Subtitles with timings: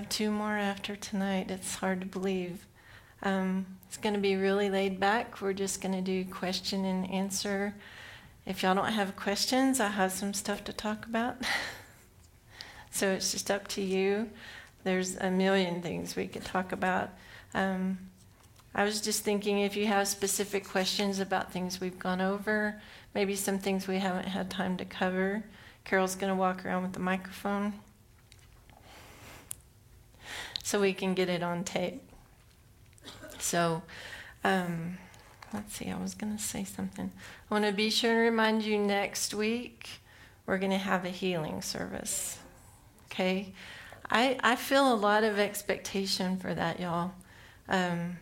[0.00, 1.50] have two more after tonight.
[1.50, 2.64] It's hard to believe.
[3.22, 5.42] Um, it's going to be really laid back.
[5.42, 7.74] We're just going to do question and answer.
[8.46, 11.36] If y'all don't have questions, I have some stuff to talk about.
[12.90, 14.30] so it's just up to you.
[14.84, 17.10] There's a million things we could talk about.
[17.52, 17.98] Um,
[18.74, 22.80] I was just thinking if you have specific questions about things we've gone over,
[23.14, 25.44] maybe some things we haven't had time to cover.
[25.84, 27.74] Carol's going to walk around with the microphone
[30.62, 32.02] so we can get it on tape.
[33.38, 33.82] So,
[34.44, 34.98] um,
[35.52, 37.10] let's see, I was going to say something.
[37.50, 39.88] I want to be sure to remind you next week
[40.46, 42.38] we're going to have a healing service.
[43.06, 43.52] Okay?
[44.10, 47.12] I, I feel a lot of expectation for that, y'all.
[47.68, 48.18] Um,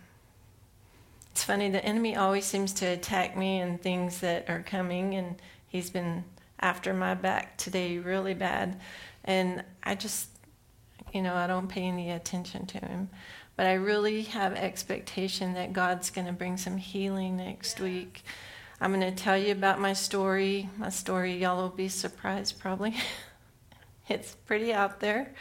[1.32, 5.40] it's funny, the enemy always seems to attack me and things that are coming, and
[5.68, 6.24] he's been
[6.60, 8.80] after my back today really bad.
[9.24, 10.28] And I just,
[11.18, 13.08] you know, I don't pay any attention to him.
[13.56, 18.22] But I really have expectation that God's going to bring some healing next week.
[18.80, 20.68] I'm going to tell you about my story.
[20.76, 22.94] My story, y'all will be surprised probably.
[24.08, 25.34] it's pretty out there.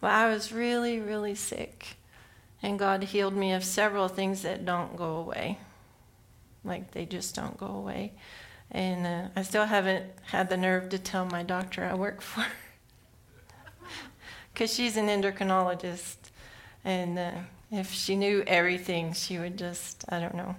[0.00, 1.98] Well, I was really, really sick.
[2.62, 5.58] And God healed me of several things that don't go away.
[6.64, 8.14] Like they just don't go away.
[8.70, 12.46] And uh, I still haven't had the nerve to tell my doctor I work for.
[14.52, 16.16] Because she's an endocrinologist.
[16.84, 17.30] And uh,
[17.70, 20.56] if she knew everything, she would just, I don't know.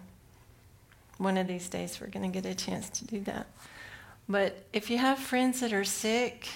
[1.18, 3.48] One of these days, we're going to get a chance to do that.
[4.28, 6.48] But if you have friends that are sick,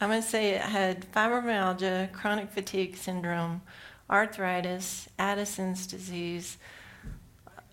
[0.00, 3.62] I'm going to say it had fibromyalgia, chronic fatigue syndrome,
[4.08, 6.58] arthritis, Addison's disease,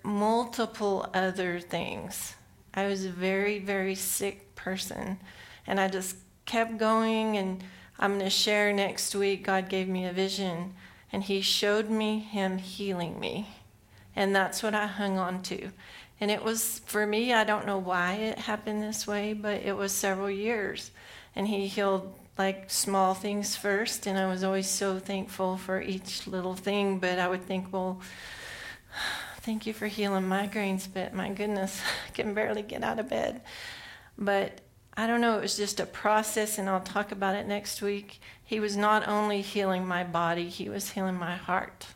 [0.04, 2.36] multiple other things.
[2.74, 5.20] I was a very, very sick person.
[5.68, 6.16] And I just
[6.46, 7.38] kept going.
[7.38, 7.64] And
[8.02, 9.44] I'm going to share next week.
[9.44, 10.74] God gave me a vision
[11.12, 13.48] and he showed me him healing me.
[14.16, 15.70] And that's what I hung on to.
[16.20, 19.78] And it was, for me, I don't know why it happened this way, but it
[19.78, 20.92] was several years.
[21.36, 24.08] And he healed like small things first.
[24.08, 26.98] And I was always so thankful for each little thing.
[26.98, 28.02] But I would think, well,
[29.42, 33.42] thank you for healing migraines, but my goodness, I can barely get out of bed.
[34.18, 34.60] But
[35.02, 38.22] I don't know, it was just a process, and I'll talk about it next week.
[38.44, 41.88] He was not only healing my body, he was healing my heart.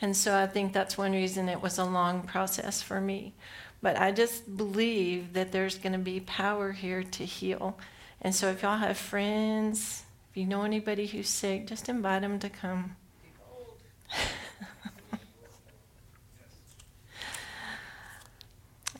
[0.00, 3.34] And so I think that's one reason it was a long process for me.
[3.80, 7.78] But I just believe that there's going to be power here to heal.
[8.20, 10.02] And so if y'all have friends,
[10.32, 12.96] if you know anybody who's sick, just invite them to come.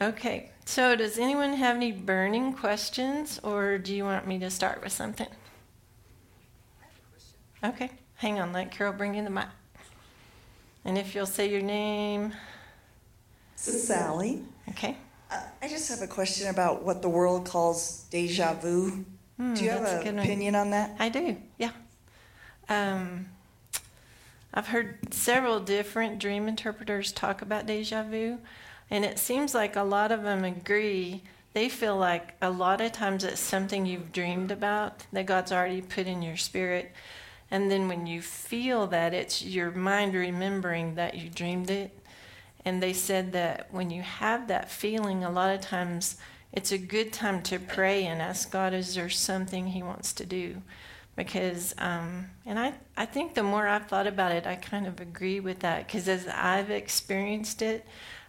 [0.00, 0.53] okay.
[0.67, 4.93] So, does anyone have any burning questions, or do you want me to start with
[4.93, 5.29] something?
[7.63, 9.47] Okay, hang on, let Carol bring in the mic.
[10.85, 12.33] And if you'll say your name.
[13.57, 14.43] This is Sally.
[14.71, 14.97] Okay.
[15.31, 19.05] Uh, I just have a question about what the world calls deja vu.
[19.41, 20.97] Mm, do you have an opinion on that?
[20.99, 21.71] I do, yeah.
[22.69, 23.27] Um,
[24.53, 28.39] I've heard several different dream interpreters talk about deja vu.
[28.91, 31.22] And it seems like a lot of them agree.
[31.53, 35.83] They feel like a lot of times it's something you've dreamed about that God's already
[35.83, 36.93] put in your spirit.
[37.50, 41.97] And then when you feel that, it's your mind remembering that you dreamed it.
[42.64, 46.17] And they said that when you have that feeling, a lot of times
[46.53, 50.26] it's a good time to pray and ask God, is there something He wants to
[50.26, 50.62] do?
[51.17, 55.00] Because, um, and I, I think the more I've thought about it, I kind of
[55.00, 55.87] agree with that.
[55.87, 57.87] Because as I've experienced it,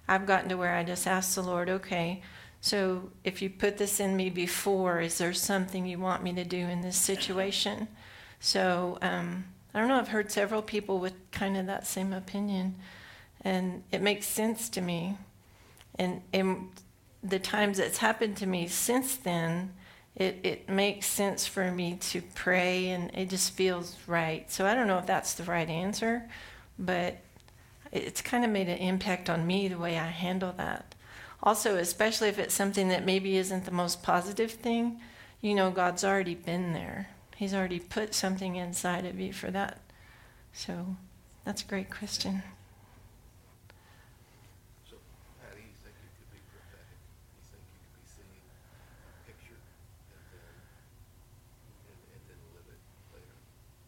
[0.07, 2.21] I've gotten to where I just ask the Lord, okay,
[2.61, 6.43] so if you put this in me before, is there something you want me to
[6.43, 7.87] do in this situation?
[8.39, 12.75] So um, I don't know, I've heard several people with kind of that same opinion,
[13.41, 15.17] and it makes sense to me.
[15.95, 16.69] And in
[17.23, 19.73] the times it's happened to me since then,
[20.15, 24.49] it, it makes sense for me to pray and it just feels right.
[24.51, 26.23] So I don't know if that's the right answer,
[26.79, 27.17] but
[27.95, 30.95] it's kind of made an impact on me the way I handle that.
[31.41, 34.99] Also, especially if it's something that maybe isn't the most positive thing,
[35.41, 37.09] you know, God's already been there.
[37.35, 39.79] He's already put something inside of you for that.
[40.53, 40.95] So
[41.43, 42.43] that's a great question.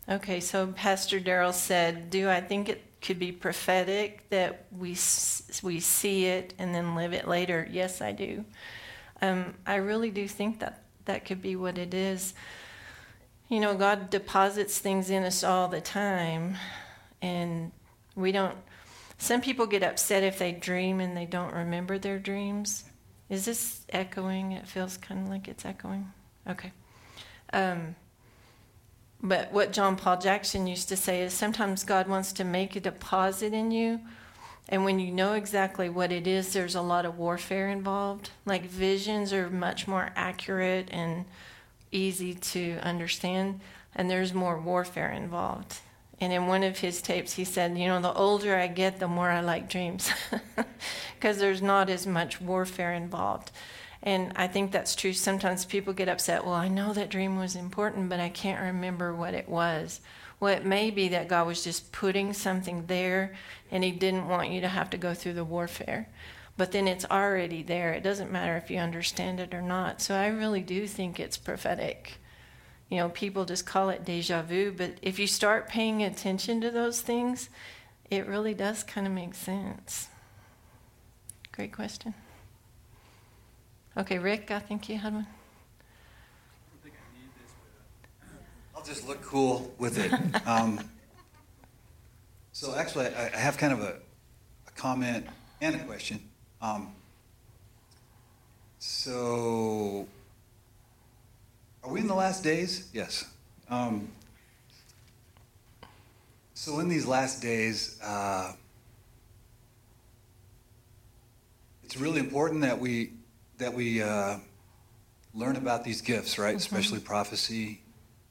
[0.10, 4.96] Okay, so Pastor Daryl said, Do I think it could be prophetic that we
[5.64, 7.68] we see it and then live it later.
[7.72, 8.44] Yes, I do.
[9.22, 12.34] Um, I really do think that that could be what it is.
[13.50, 16.58] you know, God deposits things in us all the time,
[17.22, 17.72] and
[18.16, 18.58] we don't.
[19.18, 22.84] Some people get upset if they dream and they don't remember their dreams.
[23.30, 24.52] Is this echoing?
[24.52, 26.12] It feels kind of like it's echoing.
[26.48, 26.72] Okay.
[27.54, 27.96] Um,
[29.22, 32.80] but what John Paul Jackson used to say is sometimes God wants to make a
[32.80, 34.02] deposit in you.
[34.70, 38.32] And when you know exactly what it is, there's a lot of warfare involved.
[38.46, 41.26] Like visions are much more accurate and
[41.92, 43.62] easy to understand,
[43.96, 45.80] and there's more warfare involved.
[46.20, 49.08] And in one of his tapes, he said, You know, the older I get, the
[49.08, 50.12] more I like dreams
[51.16, 53.52] because there's not as much warfare involved.
[54.08, 55.12] And I think that's true.
[55.12, 59.14] Sometimes people get upset, Well, I know that dream was important, but I can't remember
[59.14, 60.00] what it was.
[60.40, 63.36] Well, it may be that God was just putting something there
[63.70, 66.08] and He didn't want you to have to go through the warfare
[66.56, 67.94] but then it's already there.
[67.94, 70.02] It doesn't matter if you understand it or not.
[70.02, 72.14] So I really do think it's prophetic.
[72.90, 76.72] You know, people just call it deja vu, but if you start paying attention to
[76.72, 77.50] those things,
[78.10, 80.08] it really does kind of make sense.
[81.52, 82.16] Great question.
[83.98, 85.26] Okay, Rick, I think you had one.
[88.76, 90.14] I'll just look cool with it.
[90.46, 90.80] Um,
[92.52, 93.96] so actually, I, I have kind of a,
[94.68, 95.26] a comment
[95.62, 96.20] and a question.
[96.62, 96.94] Um,
[98.78, 100.08] so,
[101.84, 102.90] are we in the last days?
[102.94, 103.26] Yes.
[103.68, 104.10] Um,
[106.54, 108.54] so, in these last days, uh,
[111.84, 113.17] it's really important that we
[113.58, 114.38] that we uh,
[115.34, 116.50] learn about these gifts, right?
[116.50, 116.58] Mm-hmm.
[116.58, 117.82] Especially prophecy.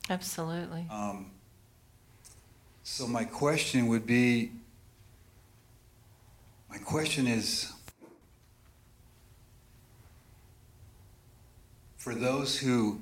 [0.09, 0.87] Absolutely.
[0.91, 1.31] Um,
[2.83, 4.53] so, my question would be.
[6.71, 7.73] My question is
[11.97, 13.01] for those who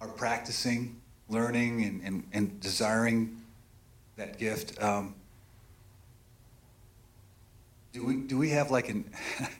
[0.00, 3.42] are practicing, learning, and, and, and desiring
[4.16, 5.14] that gift, um,
[7.92, 9.04] do we do we have like an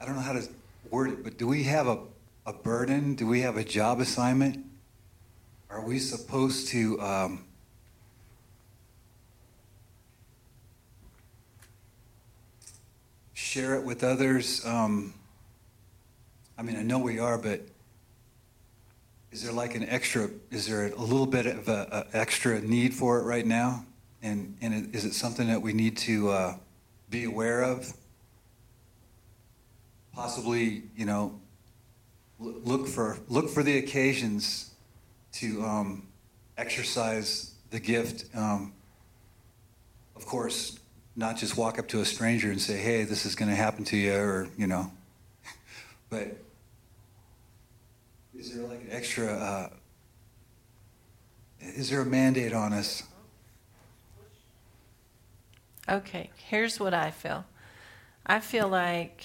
[0.00, 0.48] I don't know how to
[0.90, 1.98] word it, but do we have a,
[2.46, 3.14] a burden?
[3.14, 4.64] Do we have a job assignment?
[5.70, 7.44] Are we supposed to um,
[13.34, 14.64] share it with others?
[14.64, 15.14] Um,
[16.56, 17.60] I mean, I know we are, but
[19.32, 23.18] is there like an extra, is there a little bit of an extra need for
[23.18, 23.84] it right now?
[24.22, 26.56] And, and is it something that we need to uh,
[27.10, 27.92] be aware of?
[30.18, 31.38] Possibly, you know,
[32.40, 34.72] look for, look for the occasions
[35.34, 36.08] to um,
[36.56, 38.24] exercise the gift.
[38.34, 38.72] Um,
[40.16, 40.80] of course,
[41.14, 43.84] not just walk up to a stranger and say, hey, this is going to happen
[43.84, 44.90] to you, or, you know,
[46.10, 46.36] but
[48.36, 49.68] is there like an extra, uh,
[51.60, 53.04] is there a mandate on us?
[55.88, 57.44] Okay, here's what I feel.
[58.26, 59.22] I feel like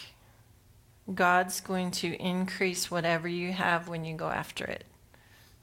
[1.14, 4.86] God's going to increase whatever you have when you go after it.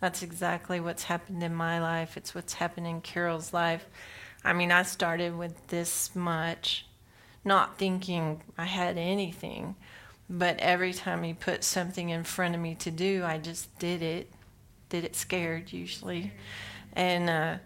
[0.01, 2.17] That's exactly what's happened in my life.
[2.17, 3.87] It's what's happened in Carol's life.
[4.45, 6.87] I mean, I started with this much,
[7.45, 9.77] not thinking I had anything.
[10.29, 14.01] But every time he put something in front of me to do, I just did
[14.01, 14.31] it.
[14.89, 16.33] Did it scared usually,
[16.95, 17.59] and uh,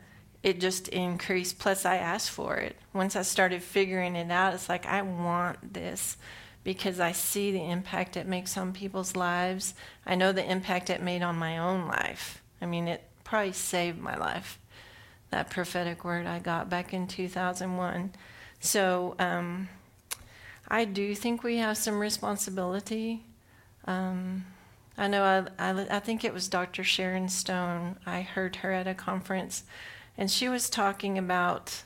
[0.43, 1.59] it just increased.
[1.59, 2.77] Plus, I asked for it.
[2.93, 6.19] Once I started figuring it out, it's like I want this
[6.65, 9.75] because I see the impact it makes on people's lives.
[10.05, 12.43] I know the impact it made on my own life.
[12.61, 14.59] I mean, it probably saved my life.
[15.31, 18.13] That prophetic word I got back in 2001.
[18.61, 19.15] So.
[19.19, 19.69] Um,
[20.69, 23.25] I do think we have some responsibility.
[23.87, 24.47] Um,
[24.97, 25.23] I know
[25.59, 26.83] I, I, I, think it was Dr.
[26.83, 27.97] Sharon Stone.
[28.07, 29.65] I heard her at a conference,
[30.17, 31.83] and she was talking about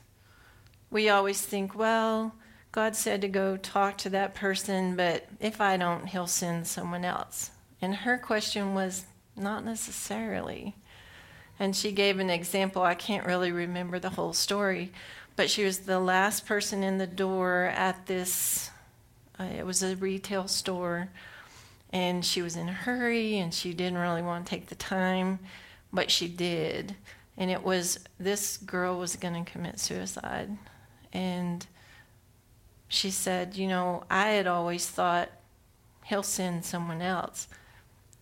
[0.90, 2.34] we always think, well,
[2.72, 7.04] God said to go talk to that person, but if I don't, He'll send someone
[7.04, 7.50] else.
[7.80, 9.04] And her question was,
[9.36, 10.74] not necessarily.
[11.58, 12.82] And she gave an example.
[12.82, 14.92] I can't really remember the whole story,
[15.36, 18.70] but she was the last person in the door at this
[19.40, 21.08] uh, it was a retail store
[21.92, 25.38] and she was in a hurry and she didn't really want to take the time
[25.92, 26.94] but she did
[27.36, 30.50] and it was this girl was going to commit suicide
[31.12, 31.66] and
[32.88, 35.30] she said you know i had always thought
[36.04, 37.46] he'll send someone else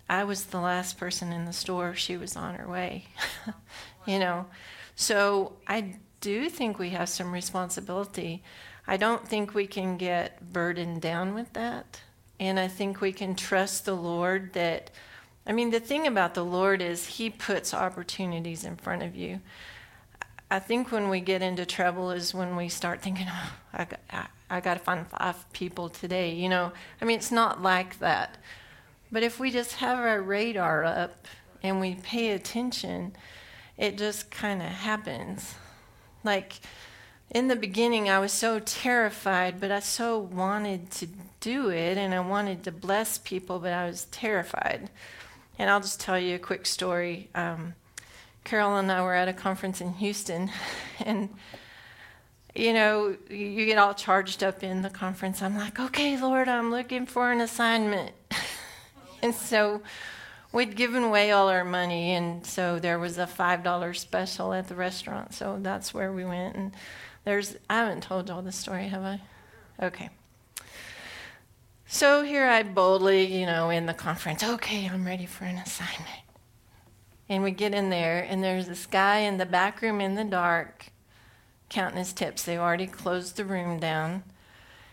[0.08, 3.04] i was the last person in the store she was on her way
[4.06, 4.46] you know
[4.94, 5.96] so i
[6.26, 8.42] do think we have some responsibility.
[8.86, 12.00] I don't think we can get burdened down with that.
[12.40, 14.90] And I think we can trust the Lord that
[15.48, 19.40] I mean, the thing about the Lord is He puts opportunities in front of you.
[20.50, 24.60] I think when we get into trouble is when we start thinking, oh, I I,
[24.60, 26.34] got to find five people today.
[26.34, 28.38] You know, I mean, it's not like that.
[29.10, 31.26] But if we just have our radar up
[31.62, 33.12] and we pay attention,
[33.76, 35.54] it just kind of happens.
[36.24, 36.54] Like
[37.30, 41.08] in the beginning, I was so terrified, but I so wanted to
[41.40, 44.90] do it and I wanted to bless people, but I was terrified.
[45.58, 47.28] And I'll just tell you a quick story.
[47.34, 47.74] Um,
[48.44, 50.50] Carol and I were at a conference in Houston,
[51.04, 51.30] and
[52.58, 55.42] you know, you get all charged up in the conference.
[55.42, 58.12] I'm like, okay, Lord, I'm looking for an assignment.
[59.22, 59.82] and so
[60.52, 64.74] we'd given away all our money, and so there was a $5 special at the
[64.74, 65.34] restaurant.
[65.34, 66.56] So that's where we went.
[66.56, 66.72] And
[67.24, 69.20] there's, I haven't told y'all this story, have I?
[69.82, 70.10] Okay.
[71.86, 76.22] So here I boldly, you know, in the conference, okay, I'm ready for an assignment.
[77.28, 80.24] And we get in there, and there's this guy in the back room in the
[80.24, 80.86] dark
[81.68, 82.44] counting his tips.
[82.44, 84.22] They've already closed the room down.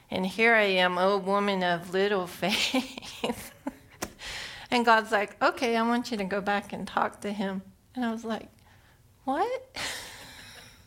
[0.10, 3.54] And here I am, oh woman of little faith.
[4.70, 7.62] and God's like, okay, I want you to go back and talk to him.
[7.96, 8.50] And I was like,
[9.24, 9.78] what?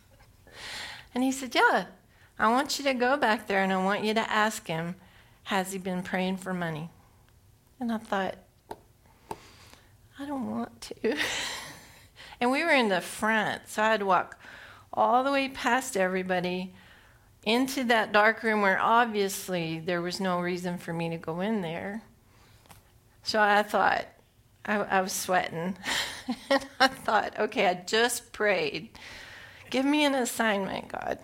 [1.15, 1.87] and he said, yeah,
[2.39, 4.97] I want you to go back there and I want you to ask him,
[5.45, 6.91] has he been praying for money?
[7.81, 8.37] And I thought,
[10.19, 11.17] I don't want to.
[12.41, 14.39] and we were in the front, so I had to walk
[14.97, 16.73] all the way past everybody
[17.45, 21.63] into that dark room where obviously there was no reason for me to go in
[21.63, 22.03] there.
[23.23, 24.07] So I thought,
[24.65, 25.77] I, I was sweating.
[26.51, 28.91] and I thought, okay, I just prayed.
[29.71, 31.19] Give me an assignment, God.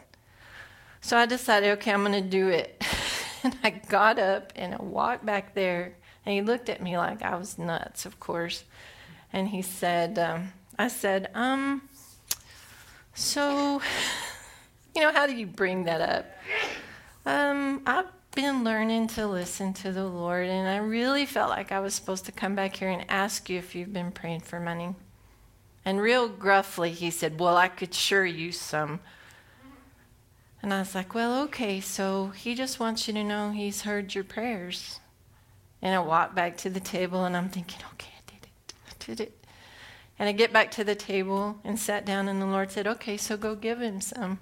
[1.00, 2.84] So I decided, okay, I'm going to do it.
[3.42, 5.94] and I got up and I walked back there.
[6.24, 8.62] And he looked at me like I was nuts, of course.
[9.32, 11.82] And he said, um, I said, um,
[13.14, 13.80] so,
[14.94, 16.26] you know, how do you bring that up?
[17.24, 21.80] Um, I've been learning to listen to the Lord, and I really felt like I
[21.80, 24.94] was supposed to come back here and ask you if you've been praying for money.
[25.84, 29.00] And real gruffly, he said, Well, I could sure use some.
[30.62, 34.14] And I was like, Well, okay, so he just wants you to know he's heard
[34.14, 35.00] your prayers.
[35.82, 38.74] And I walked back to the table, and I'm thinking, Okay, I did it.
[38.88, 39.41] I did it.
[40.22, 43.16] And I get back to the table and sat down, and the Lord said, Okay,
[43.16, 44.38] so go give him some.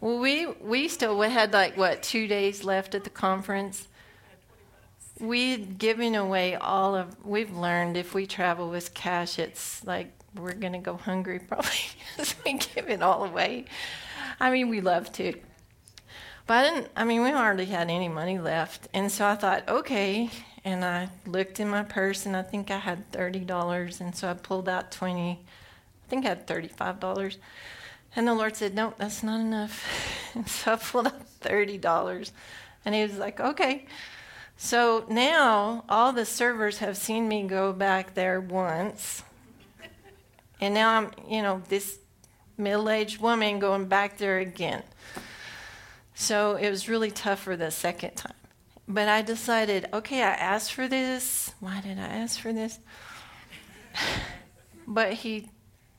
[0.00, 3.86] Well, we, we still had like, what, two days left at the conference.
[5.20, 10.54] We'd given away all of, we've learned if we travel with cash, it's like we're
[10.54, 11.70] going to go hungry probably
[12.16, 13.66] because we give it all away.
[14.40, 15.34] I mean, we love to.
[16.46, 18.88] But I didn't, I mean, we hardly had any money left.
[18.94, 20.30] And so I thought, okay,
[20.66, 24.00] and I looked in my purse and I think I had $30.
[24.00, 27.36] And so I pulled out 20, I think I had $35.
[28.16, 29.86] And the Lord said, Nope, that's not enough.
[30.34, 32.32] And so I pulled out $30.
[32.84, 33.86] And he was like, Okay.
[34.56, 39.22] So now all the servers have seen me go back there once.
[40.60, 41.98] And now I'm, you know, this
[42.58, 44.82] middle aged woman going back there again.
[46.14, 48.45] So it was really tough for the second time.
[48.88, 51.52] But I decided, okay, I asked for this.
[51.58, 52.78] Why did I ask for this?
[54.86, 55.50] but he,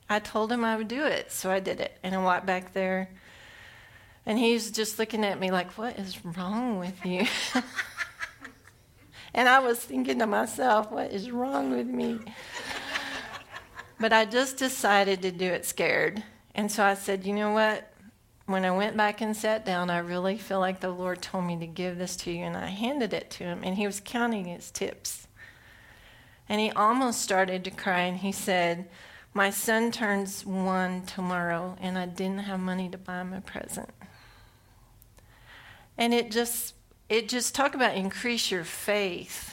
[0.08, 1.98] I told him I would do it, so I did it.
[2.02, 3.10] And I walked back there,
[4.24, 7.26] and he's just looking at me like, what is wrong with you?
[9.34, 12.20] and I was thinking to myself, what is wrong with me?
[14.00, 16.22] but I just decided to do it scared.
[16.54, 17.92] And so I said, you know what?
[18.48, 21.58] When I went back and sat down, I really feel like the Lord told me
[21.58, 24.46] to give this to you, and I handed it to him, and he was counting
[24.46, 25.28] his tips.
[26.48, 28.88] And he almost started to cry, and he said,
[29.34, 33.90] My son turns one tomorrow, and I didn't have money to buy him a present.
[35.98, 36.74] And it just,
[37.10, 39.52] it just talk about increase your faith.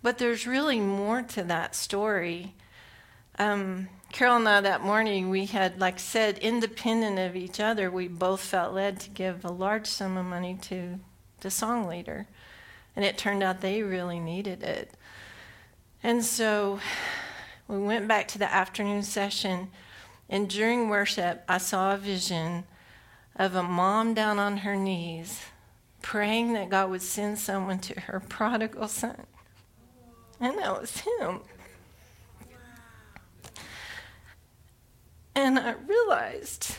[0.00, 2.54] But there's really more to that story.
[3.38, 8.08] Um, Carol and I that morning, we had, like said, independent of each other, we
[8.08, 11.00] both felt led to give a large sum of money to
[11.40, 12.26] the song leader.
[12.94, 14.92] And it turned out they really needed it.
[16.02, 16.78] And so
[17.66, 19.70] we went back to the afternoon session,
[20.28, 22.64] and during worship, I saw a vision
[23.36, 25.40] of a mom down on her knees
[26.02, 29.26] praying that God would send someone to her prodigal son.
[30.38, 31.40] And that was him.
[35.34, 36.76] And I realized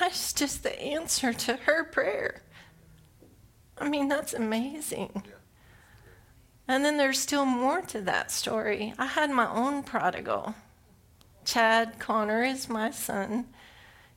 [0.00, 2.42] I was just the answer to her prayer.
[3.78, 5.22] I mean, that's amazing.
[6.68, 8.94] And then there's still more to that story.
[8.98, 10.54] I had my own prodigal.
[11.44, 13.46] Chad Connor is my son.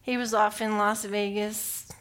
[0.01, 1.91] He was off in Las Vegas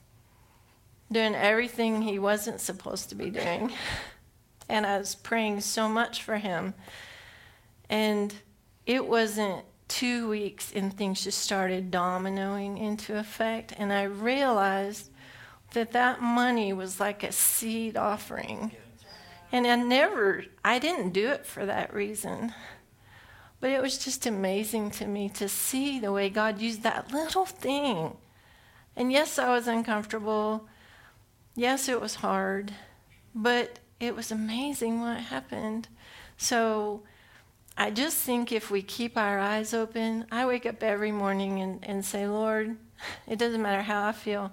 [1.11, 3.73] doing everything he wasn't supposed to be doing.
[4.69, 6.75] And I was praying so much for him.
[7.89, 8.35] And
[8.87, 13.73] it wasn't two weeks and things just started dominoing into effect.
[13.79, 15.09] And I realized
[15.73, 18.73] that that money was like a seed offering.
[19.53, 22.53] And I never, I didn't do it for that reason.
[23.61, 27.47] But it was just amazing to me to see the way God used that little
[27.47, 28.17] thing.
[28.97, 30.67] And yes, I was uncomfortable.
[31.55, 32.73] Yes, it was hard.
[33.33, 35.87] But it was amazing what happened.
[36.37, 37.05] So
[37.77, 41.81] I just think if we keep our eyes open, I wake up every morning and,
[41.83, 42.77] and say, Lord,
[43.27, 44.53] it doesn't matter how I feel.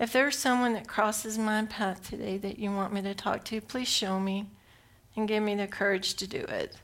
[0.00, 3.60] If there's someone that crosses my path today that you want me to talk to,
[3.60, 4.48] please show me
[5.14, 6.76] and give me the courage to do it.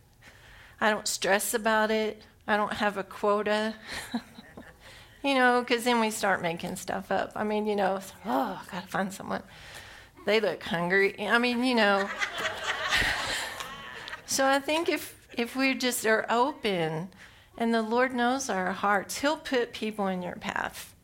[0.81, 2.23] I don't stress about it.
[2.47, 3.75] I don't have a quota.
[5.25, 7.33] you know, because then we start making stuff up.
[7.35, 9.43] I mean, you know, oh, I gotta find someone.
[10.27, 11.27] They look hungry.
[11.27, 12.09] I mean, you know.
[14.27, 17.09] so I think if if we just are open,
[17.57, 20.95] and the Lord knows our hearts, He'll put people in your path.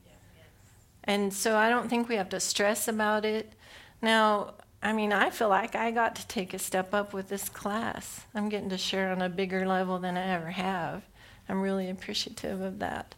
[1.04, 3.52] And so I don't think we have to stress about it.
[4.00, 7.48] Now, I mean, I feel like I got to take a step up with this
[7.48, 8.22] class.
[8.34, 11.02] I'm getting to share on a bigger level than I ever have.
[11.48, 13.14] I'm really appreciative of that.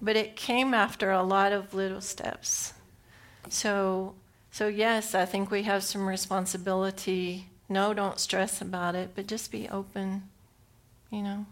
[0.00, 2.74] But it came after a lot of little steps.
[3.48, 4.14] So,
[4.50, 7.48] so yes, I think we have some responsibility.
[7.68, 10.24] No, don't stress about it, but just be open,
[11.12, 11.46] you know.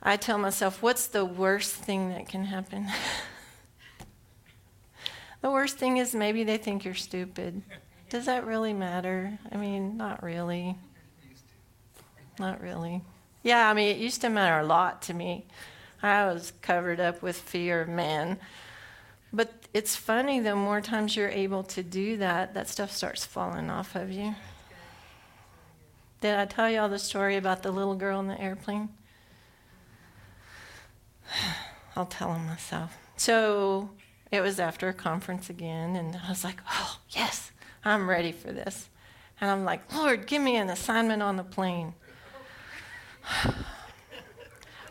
[0.00, 2.86] I tell myself, what's the worst thing that can happen?
[5.44, 7.60] The worst thing is maybe they think you're stupid.
[8.08, 9.38] Does that really matter?
[9.52, 10.78] I mean, not really.
[12.38, 13.02] Not really.
[13.42, 15.44] Yeah, I mean, it used to matter a lot to me.
[16.02, 18.38] I was covered up with fear of man.
[19.34, 23.68] But it's funny, the more times you're able to do that, that stuff starts falling
[23.68, 24.34] off of you.
[26.20, 28.88] Did I tell you all the story about the little girl in the airplane?
[31.96, 32.96] I'll tell them myself.
[33.16, 33.90] So
[34.30, 37.52] it was after a conference again, and I was like, oh, yes,
[37.84, 38.88] I'm ready for this.
[39.40, 41.94] And I'm like, Lord, give me an assignment on the plane.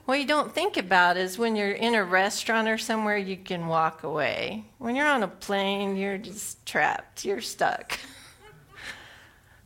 [0.06, 3.68] what you don't think about is when you're in a restaurant or somewhere, you can
[3.68, 4.66] walk away.
[4.78, 8.00] When you're on a plane, you're just trapped, you're stuck.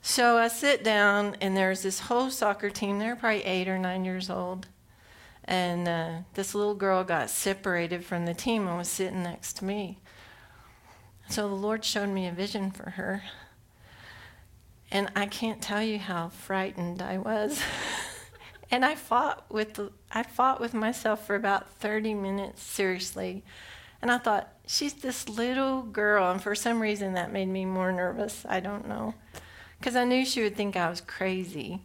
[0.08, 2.98] so I sit down, and there's this whole soccer team.
[2.98, 4.68] They're probably eight or nine years old.
[5.44, 9.66] And uh, this little girl got separated from the team and was sitting next to
[9.66, 9.98] me.
[11.28, 13.24] So the Lord showed me a vision for her.
[14.90, 17.62] And I can't tell you how frightened I was.
[18.72, 23.44] and I fought with the, I fought with myself for about 30 minutes seriously.
[24.02, 27.92] And I thought, she's this little girl, and for some reason that made me more
[27.92, 28.46] nervous.
[28.48, 29.14] I don't know.
[29.80, 31.82] Because I knew she would think I was crazy.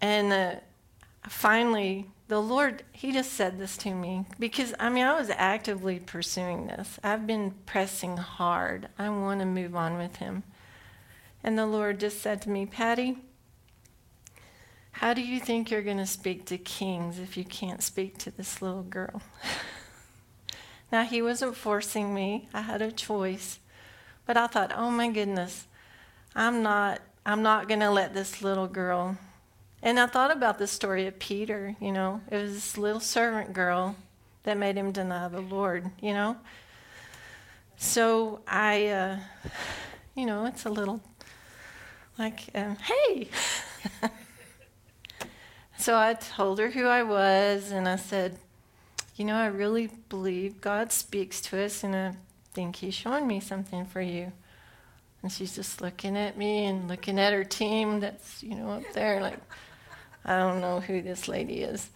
[0.00, 0.60] And uh,
[1.28, 6.00] finally, the Lord, He just said this to me because I mean, I was actively
[6.00, 6.98] pursuing this.
[7.04, 8.88] I've been pressing hard.
[8.98, 10.42] I want to move on with Him.
[11.44, 13.18] And the Lord just said to me, Patty,
[14.92, 18.30] how do you think you're going to speak to kings if you can't speak to
[18.30, 19.22] this little girl?
[20.92, 23.60] now, He wasn't forcing me, I had a choice.
[24.24, 25.68] But I thought, oh my goodness,
[26.36, 27.00] I'm not.
[27.24, 29.18] I'm not going to let this little girl
[29.86, 33.52] and I thought about the story of Peter, you know, it was this little servant
[33.52, 33.94] girl
[34.42, 36.36] that made him deny the Lord, you know.
[37.76, 39.18] So I, uh,
[40.16, 41.00] you know, it's a little
[42.18, 43.28] like, um, hey.
[45.78, 48.38] so I told her who I was, and I said,
[49.14, 52.14] you know, I really believe God speaks to us, and I
[52.54, 54.32] think He's showing me something for you.
[55.26, 58.84] And she's just looking at me and looking at her team that's, you know, up
[58.92, 59.40] there, like,
[60.24, 61.90] I don't know who this lady is.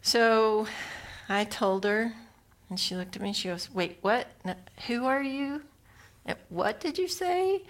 [0.00, 0.66] So
[1.28, 2.14] I told her,
[2.70, 3.34] and she looked at me.
[3.34, 4.28] She goes, Wait, what?
[4.86, 5.60] who are you?
[6.48, 7.64] What did you say?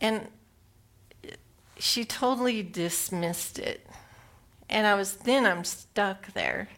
[0.00, 0.28] And
[1.76, 3.84] she totally dismissed it.
[4.70, 6.68] And I was, then I'm stuck there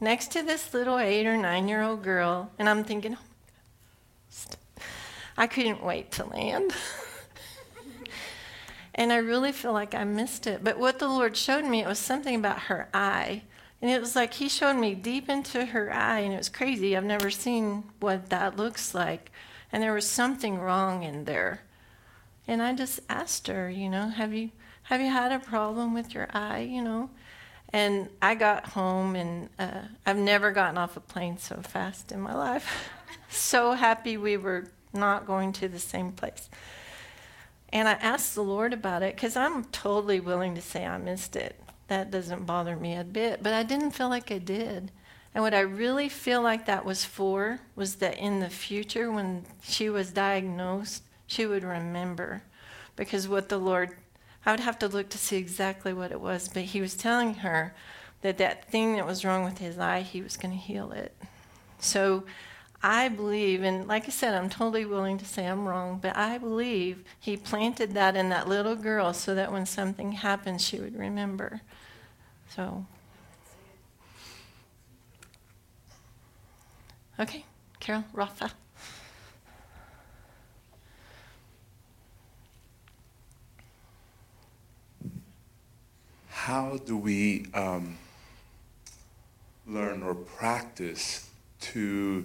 [0.00, 4.56] next to this little eight or nine year old girl, and I'm thinking, oh
[5.36, 6.72] I couldn't wait to land.
[8.96, 10.64] And I really feel like I missed it.
[10.64, 13.42] But what the Lord showed me, it was something about her eye.
[13.82, 16.96] And it was like He showed me deep into her eye, and it was crazy.
[16.96, 19.30] I've never seen what that looks like.
[19.70, 21.60] And there was something wrong in there.
[22.48, 24.50] And I just asked her, you know, have you
[24.84, 27.10] have you had a problem with your eye, you know?
[27.72, 32.20] And I got home, and uh, I've never gotten off a plane so fast in
[32.20, 32.88] my life.
[33.28, 36.48] so happy we were not going to the same place.
[37.72, 41.36] And I asked the Lord about it because I'm totally willing to say I missed
[41.36, 41.60] it.
[41.88, 44.90] That doesn't bother me a bit, but I didn't feel like I did.
[45.34, 49.44] And what I really feel like that was for was that in the future, when
[49.62, 52.42] she was diagnosed, she would remember.
[52.96, 53.94] Because what the Lord
[54.46, 57.34] I would have to look to see exactly what it was, but he was telling
[57.34, 57.74] her
[58.22, 61.12] that that thing that was wrong with his eye, he was going to heal it.
[61.80, 62.22] So
[62.88, 66.38] I believe, and like I said, I'm totally willing to say I'm wrong, but I
[66.38, 70.96] believe he planted that in that little girl so that when something happened, she would
[70.96, 71.62] remember.
[72.48, 72.86] So,
[77.18, 77.44] okay,
[77.80, 78.52] Carol, Rafa.
[86.28, 87.98] how do we um,
[89.66, 92.24] learn or practice to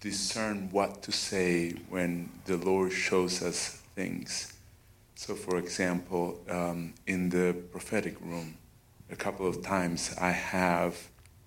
[0.00, 4.52] discern what to say when the Lord shows us things?
[5.14, 8.56] So, for example, um, in the prophetic room,
[9.10, 10.96] a couple of times I have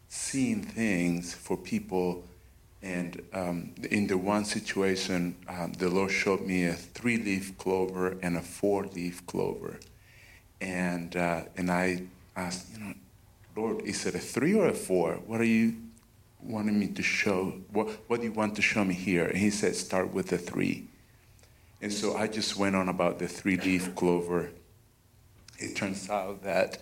[0.07, 2.23] seen things for people,
[2.81, 8.17] and um, in the one situation, um, the Lord showed me a three leaf clover
[8.21, 9.79] and a four leaf clover
[10.61, 12.03] and uh, and I
[12.35, 12.93] asked, you know,
[13.55, 15.13] Lord, is it a three or a four?
[15.25, 15.75] What are you
[16.41, 17.53] wanting me to show?
[17.71, 19.25] What What do you want to show me here?
[19.25, 20.87] And he said, start with the three.
[21.81, 24.49] And so I just went on about the three leaf clover.
[25.57, 26.81] It turns out that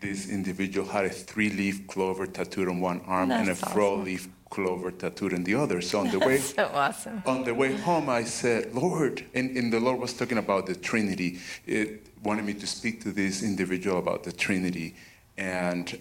[0.00, 3.72] this individual had a three leaf clover tattooed on one arm That's and a awesome.
[3.72, 5.80] four leaf clover tattooed on the other.
[5.80, 7.22] So on the way so awesome.
[7.26, 10.74] on the way home I said, Lord, and, and the Lord was talking about the
[10.74, 11.38] Trinity.
[11.66, 14.94] It, wanted me to speak to this individual about the Trinity.
[15.36, 15.98] And,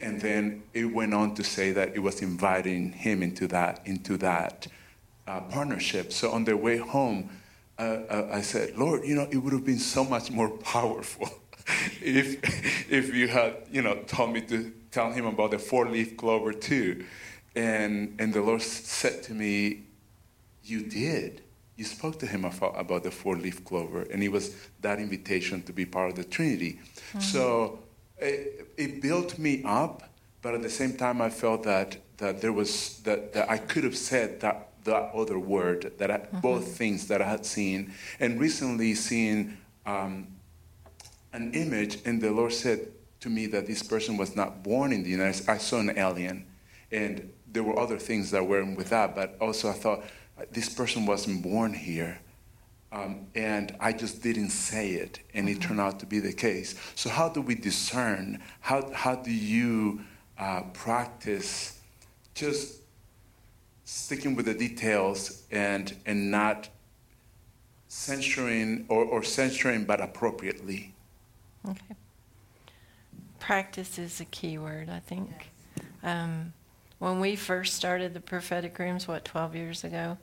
[0.00, 4.16] and then it went on to say that it was inviting him into that, into
[4.18, 4.66] that
[5.26, 6.12] uh, partnership.
[6.12, 7.30] So on their way home,
[7.78, 11.28] uh, uh, I said, Lord, you know, it would have been so much more powerful
[12.02, 16.52] if, if you had, you know, told me to tell him about the four-leaf clover
[16.52, 17.04] too.
[17.54, 19.82] And, and the Lord said to me,
[20.62, 21.42] you did
[21.80, 25.72] you spoke to him about the four leaf clover, and it was that invitation to
[25.72, 26.72] be part of the Trinity.
[26.74, 27.20] Mm-hmm.
[27.20, 27.78] So
[28.20, 30.02] it, it, built me up,
[30.42, 33.84] but at the same time, I felt that, that there was that, that I could
[33.84, 36.40] have said that that other word, that I, mm-hmm.
[36.40, 40.28] both things that I had seen, and recently seen um,
[41.32, 42.88] an image, and the Lord said
[43.20, 45.48] to me that this person was not born in the United States.
[45.48, 46.46] I saw an alien,
[46.90, 50.02] and there were other things that weren't with that, but also I thought
[50.50, 52.18] this person wasn't born here.
[52.92, 56.74] Um, and I just didn't say it, and it turned out to be the case.
[56.96, 58.42] So, how do we discern?
[58.60, 60.00] How, how do you
[60.38, 61.78] uh, practice
[62.34, 62.80] just
[63.84, 66.68] sticking with the details and, and not
[67.86, 70.92] censoring or, or censoring but appropriately?
[71.68, 71.94] Okay.
[73.38, 75.50] Practice is a key word, I think.
[76.02, 76.52] Um,
[76.98, 80.18] when we first started the prophetic rooms, what, 12 years ago,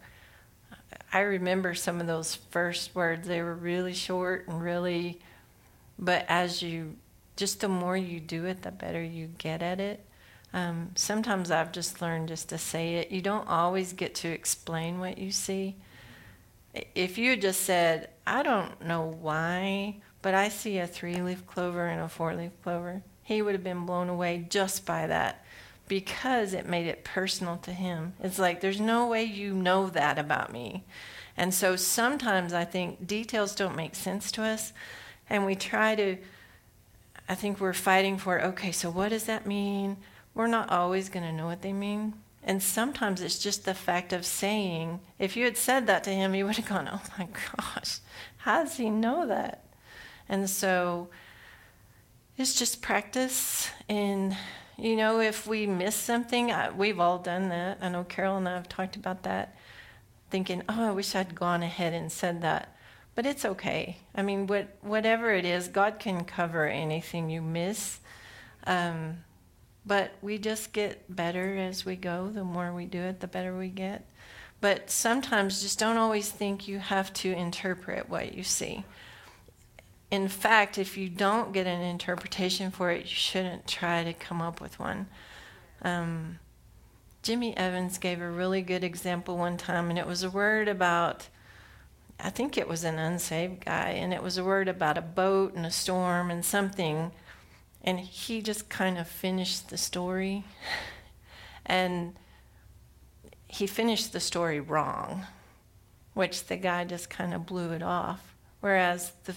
[1.12, 3.28] I remember some of those first words.
[3.28, 5.20] They were really short and really,
[5.98, 6.96] but as you,
[7.36, 10.04] just the more you do it, the better you get at it.
[10.54, 13.12] Um, sometimes I've just learned just to say it.
[13.12, 15.76] You don't always get to explain what you see.
[16.96, 21.88] If you just said, I don't know why, but I see a three leaf clover
[21.88, 25.44] and a four leaf clover, he would have been blown away just by that
[25.88, 28.14] because it made it personal to him.
[28.22, 30.84] It's like, there's no way you know that about me.
[31.36, 34.74] And so sometimes I think details don't make sense to us,
[35.30, 36.18] and we try to,
[37.30, 39.98] I think we're fighting for, okay, so what does that mean?
[40.34, 42.14] We're not always going to know what they mean.
[42.44, 46.34] And sometimes it's just the fact of saying, if you had said that to him,
[46.34, 48.00] he would have gone, oh my gosh,
[48.38, 49.66] how does he know that?
[50.30, 51.10] And so
[52.38, 54.36] it's just practice in
[54.78, 57.80] you know, if we miss something, I, we've all done that.
[57.82, 59.56] I know Carol and I have talked about that,
[60.30, 62.76] thinking, oh, I wish I'd gone ahead and said that.
[63.16, 63.98] But it's okay.
[64.14, 68.00] I mean, what, whatever it is, God can cover anything you miss.
[68.68, 69.24] Um,
[69.86, 72.30] but we just get better as we go.
[72.30, 74.06] The more we do it, the better we get.
[74.62, 78.84] But sometimes just don't always think you have to interpret what you see
[80.10, 84.42] in fact, if you don't get an interpretation for it, you shouldn't try to come
[84.42, 85.08] up with one.
[85.82, 86.40] Um,
[87.24, 91.28] Jimmy Evans gave a really good example one time, and it was a word about
[92.20, 95.54] I think it was an unsaved guy, and it was a word about a boat
[95.54, 97.12] and a storm and something.
[97.84, 100.44] And he just kind of finished the story.
[101.70, 102.16] And
[103.46, 105.26] he finished the story wrong,
[106.14, 108.34] which the guy just kind of blew it off.
[108.62, 109.36] Whereas the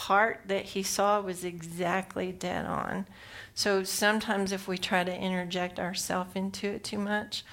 [0.00, 3.06] part that he saw was exactly dead on.
[3.54, 7.44] So sometimes if we try to interject ourselves into it too much,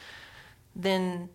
[0.74, 1.28] then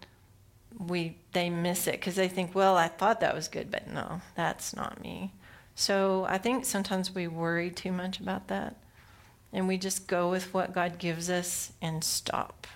[0.79, 4.23] we they miss it because they think, well, I thought that was good, but no,
[4.35, 5.33] that's not me.
[5.75, 8.77] So I think sometimes we worry too much about that,
[9.53, 12.67] and we just go with what God gives us and stop.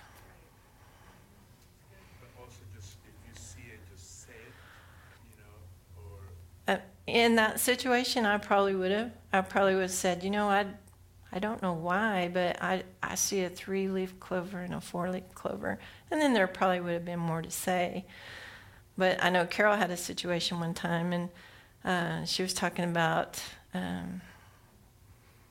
[6.67, 9.11] Uh, in that situation, I probably would have.
[9.31, 10.65] I probably would have said, you know, I,
[11.31, 15.09] I don't know why, but I, I see a three leaf clover and a four
[15.09, 15.79] leaf clover.
[16.11, 18.05] And then there probably would have been more to say.
[18.97, 21.29] But I know Carol had a situation one time, and
[21.85, 23.41] uh, she was talking about.
[23.73, 24.21] Um,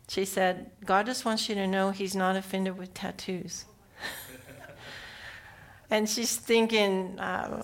[0.08, 3.64] she said, God just wants you to know He's not offended with tattoos.
[5.90, 7.62] And she's thinking, uh,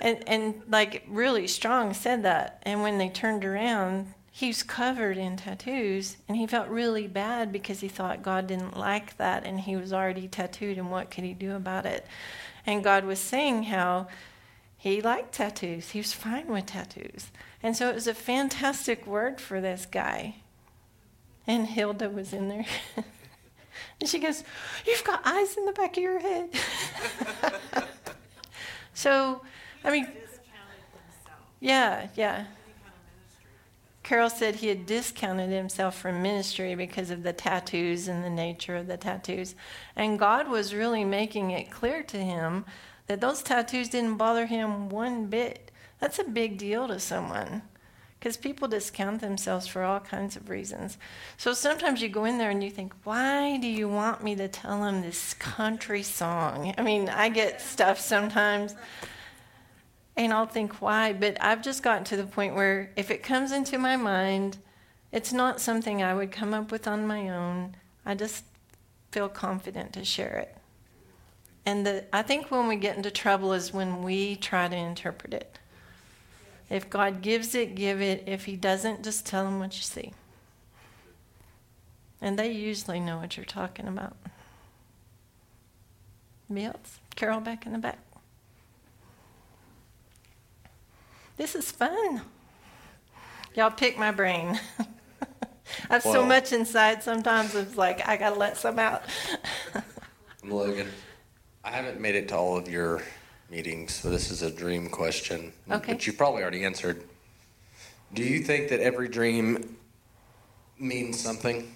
[0.00, 2.62] and, and like really strong said that.
[2.64, 7.52] And when they turned around, he was covered in tattoos and he felt really bad
[7.52, 11.24] because he thought God didn't like that and he was already tattooed and what could
[11.24, 12.06] he do about it?
[12.64, 14.08] And God was saying how
[14.78, 15.90] he liked tattoos.
[15.90, 17.30] He was fine with tattoos.
[17.62, 20.36] And so it was a fantastic word for this guy.
[21.46, 22.66] And Hilda was in there.
[24.00, 24.44] and she goes,
[24.86, 26.50] You've got eyes in the back of your head.
[28.94, 29.42] so,
[29.84, 30.08] I mean,
[31.60, 32.46] yeah, yeah.
[34.02, 38.74] Carol said he had discounted himself from ministry because of the tattoos and the nature
[38.74, 39.54] of the tattoos.
[39.94, 42.64] And God was really making it clear to him
[43.06, 45.70] that those tattoos didn't bother him one bit.
[46.00, 47.62] That's a big deal to someone
[48.20, 50.98] because people discount themselves for all kinds of reasons.
[51.38, 54.46] So sometimes you go in there and you think, why do you want me to
[54.46, 56.74] tell them this country song?
[56.76, 58.74] I mean, I get stuff sometimes
[60.18, 63.52] and I'll think why, but I've just gotten to the point where if it comes
[63.52, 64.58] into my mind,
[65.12, 67.74] it's not something I would come up with on my own.
[68.04, 68.44] I just
[69.12, 70.56] feel confident to share it.
[71.64, 75.32] And the, I think when we get into trouble is when we try to interpret
[75.32, 75.58] it.
[76.70, 78.24] If God gives it, give it.
[78.26, 80.12] If He doesn't, just tell them what you see.
[82.22, 84.16] And they usually know what you're talking about.
[86.56, 86.98] Else?
[87.14, 87.98] Carol back in the back.
[91.36, 92.22] This is fun.
[93.54, 94.58] Y'all pick my brain.
[95.88, 99.02] I have so much inside sometimes it's like I gotta let some out.
[100.44, 100.88] Logan.
[101.62, 103.02] I haven't made it to all of your
[103.50, 105.52] meetings, so this is a dream question.
[105.70, 105.92] Okay.
[105.92, 107.02] But you probably already answered.
[108.14, 109.76] Do you think that every dream
[110.78, 111.72] means something?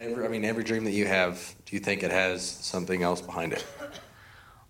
[0.00, 3.20] Every, I mean, every dream that you have, do you think it has something else
[3.20, 3.64] behind it?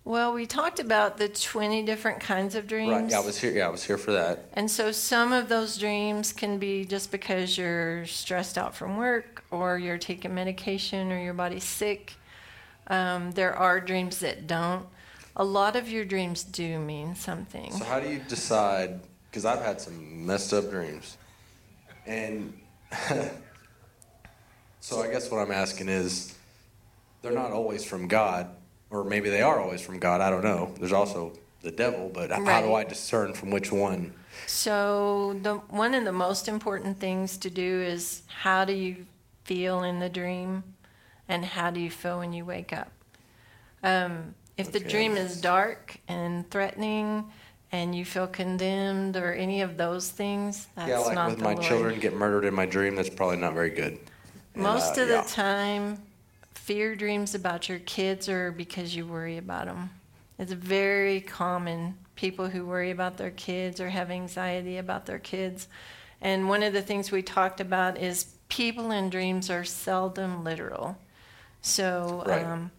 [0.03, 2.91] Well, we talked about the 20 different kinds of dreams.
[2.91, 3.11] Right.
[3.11, 3.51] Yeah, I was here.
[3.51, 4.49] Yeah, I was here for that.
[4.53, 9.43] And so some of those dreams can be just because you're stressed out from work
[9.51, 12.13] or you're taking medication or your body's sick.
[12.87, 14.87] Um, there are dreams that don't.
[15.35, 17.71] A lot of your dreams do mean something.
[17.71, 18.99] So how do you decide?
[19.29, 21.17] Because I've had some messed up dreams,
[22.05, 22.53] and
[24.81, 26.35] so I guess what I'm asking is,
[27.21, 28.49] they're not always from God
[28.91, 30.21] or maybe they are always from God.
[30.21, 30.73] I don't know.
[30.77, 32.45] There's also the devil, but right.
[32.45, 34.13] how do I discern from which one?
[34.47, 39.05] So the one of the most important things to do is how do you
[39.45, 40.63] feel in the dream,
[41.27, 42.91] and how do you feel when you wake up.
[43.83, 44.79] Um, if okay.
[44.79, 47.25] the dream is dark and threatening,
[47.71, 51.43] and you feel condemned or any of those things, that's yeah, like not with the
[51.43, 51.65] my Lord.
[51.65, 53.97] children get murdered in my dream, that's probably not very good.
[54.55, 55.21] Most uh, of yeah.
[55.21, 56.01] the time,
[56.53, 59.89] fear dreams about your kids or because you worry about them.
[60.37, 61.97] It's very common.
[62.15, 65.67] People who worry about their kids or have anxiety about their kids.
[66.19, 70.97] And one of the things we talked about is people in dreams are seldom literal.
[71.61, 72.43] So right.
[72.43, 72.71] um,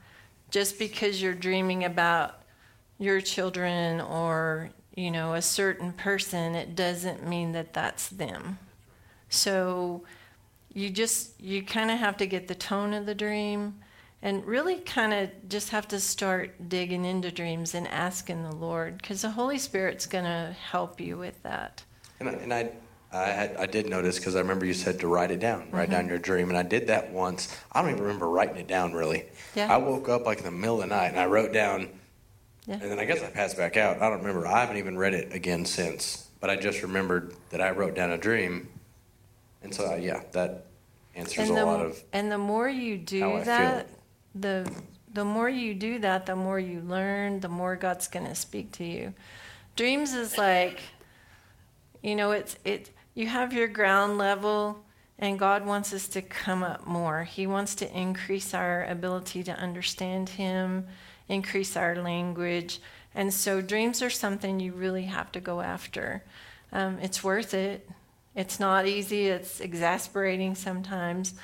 [0.53, 2.43] just because you're dreaming about
[2.99, 8.59] your children or you know a certain person, it doesn't mean that that's them.
[9.29, 10.05] So
[10.73, 13.75] you just you kind of have to get the tone of the dream
[14.23, 18.97] and really kind of just have to start digging into dreams and asking the lord
[18.99, 21.83] because the holy spirit's going to help you with that
[22.21, 22.71] and and I,
[23.13, 25.85] I, had, I did notice because I remember you said to write it down, write
[25.85, 25.93] mm-hmm.
[25.93, 27.55] down your dream, and I did that once.
[27.71, 29.27] I don't even remember writing it down really.
[29.55, 29.73] Yeah.
[29.73, 31.91] I woke up like in the middle of the night and I wrote down
[32.67, 32.75] Yeah.
[32.75, 34.01] And then I guess I passed back out.
[34.01, 34.47] I don't remember.
[34.47, 38.13] I haven't even read it again since, but I just remembered that I wrote down
[38.13, 38.69] a dream,
[39.63, 40.67] and so uh, yeah, that
[41.15, 42.03] answers and a the, lot of.
[42.13, 43.89] And the more you do that,
[44.35, 44.71] the
[45.13, 48.73] the more you do that, the more you learn, the more God's going to speak
[48.73, 49.13] to you.
[49.77, 50.81] Dreams is like,
[52.03, 52.91] you know, it's it.
[53.15, 54.85] You have your ground level,
[55.19, 57.25] and God wants us to come up more.
[57.25, 60.87] He wants to increase our ability to understand Him,
[61.29, 62.81] increase our language,
[63.15, 66.25] and so dreams are something you really have to go after.
[66.73, 67.89] Um, it's worth it.
[68.35, 69.27] It's not easy.
[69.27, 71.35] It's exasperating sometimes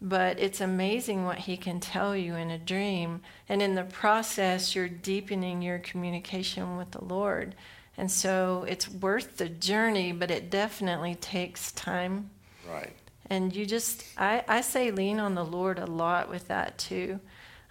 [0.00, 3.22] but it's amazing what he can tell you in a dream.
[3.48, 7.54] And in the process, you're deepening your communication with the Lord.
[7.98, 12.30] And so it's worth the journey, but it definitely takes time.
[12.68, 12.92] Right.
[13.28, 17.20] And you just, I, I say lean on the Lord a lot with that too.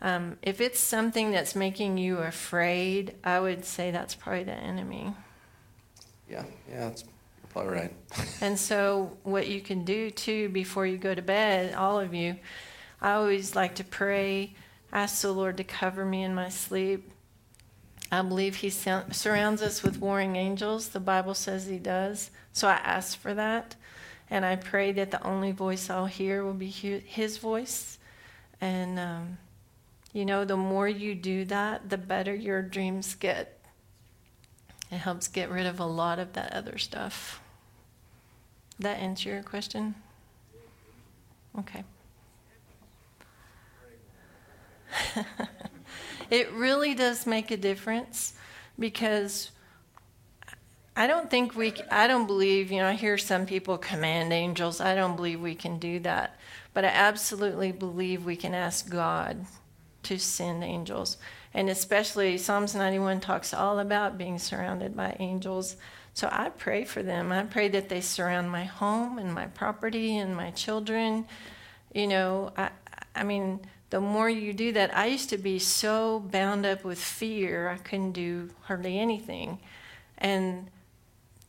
[0.01, 5.13] Um, if it's something that's making you afraid, I would say that's probably the enemy.
[6.29, 7.05] Yeah, yeah, that's
[7.49, 7.93] probably right.
[8.41, 12.35] and so, what you can do too before you go to bed, all of you,
[13.01, 14.53] I always like to pray,
[14.91, 17.11] ask the Lord to cover me in my sleep.
[18.15, 20.89] I believe He surrounds us with warring angels.
[20.89, 22.31] The Bible says He does.
[22.53, 23.75] So I ask for that.
[24.29, 27.99] And I pray that the only voice I'll hear will be His voice.
[28.61, 29.37] And, um,
[30.13, 33.59] you know, the more you do that, the better your dreams get.
[34.91, 37.41] It helps get rid of a lot of that other stuff.
[38.79, 39.95] That answer your question?
[41.59, 41.83] Okay.
[46.29, 48.33] it really does make a difference
[48.77, 49.51] because
[50.97, 54.79] I don't think we, I don't believe, you know, I hear some people command angels.
[54.79, 56.39] I don't believe we can do that.
[56.73, 59.45] But I absolutely believe we can ask God
[60.03, 61.17] to send angels.
[61.53, 65.75] And especially Psalms 91 talks all about being surrounded by angels.
[66.13, 67.31] So I pray for them.
[67.31, 71.25] I pray that they surround my home and my property and my children.
[71.93, 72.69] You know, I,
[73.15, 73.59] I mean,
[73.95, 77.77] the more you do that, I used to be so bound up with fear, I
[77.77, 79.57] couldn't do hardly anything.
[80.17, 80.69] And,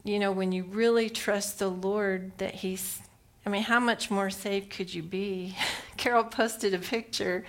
[0.05, 3.01] you know, when you really trust the Lord that He's,
[3.45, 5.57] I mean, how much more safe could you be?
[5.97, 7.45] Carol posted a picture,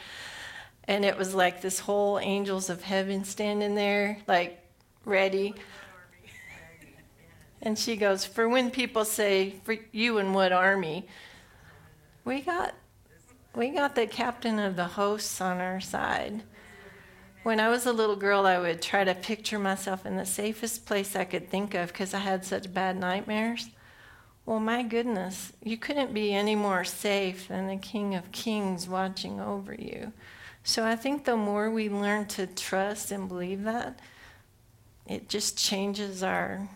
[0.85, 4.65] and it was like this whole angels of heaven standing there, like
[5.05, 5.53] ready.
[7.61, 11.05] And she goes, For when people say, For you and what army?
[12.25, 12.73] We got
[13.57, 16.43] we got the captain of the hosts on our side.
[17.41, 20.85] When I was a little girl, I would try to picture myself in the safest
[20.85, 23.71] place I could think of because I had such bad nightmares.
[24.45, 29.39] Well, my goodness, you couldn't be any more safe than the King of Kings watching
[29.39, 30.13] over you.
[30.63, 33.99] So I think the more we learn to trust and believe that,
[35.07, 36.69] it just changes our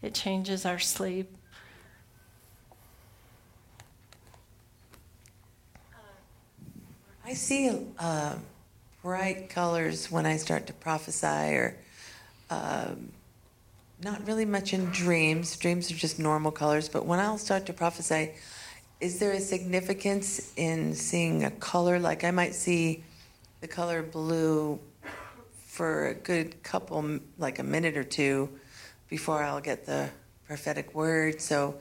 [0.00, 1.36] it changes our sleep.
[7.24, 8.34] I see uh,
[9.00, 11.76] bright colors when I start to prophesy, or
[12.50, 13.12] um,
[14.02, 15.56] not really much in dreams.
[15.56, 18.32] Dreams are just normal colors, but when I'll start to prophesy,
[19.00, 22.00] is there a significance in seeing a color?
[22.00, 23.04] Like I might see
[23.60, 24.80] the color blue
[25.64, 28.48] for a good couple, like a minute or two,
[29.08, 30.10] before I'll get the
[30.48, 31.40] prophetic word.
[31.40, 31.76] So,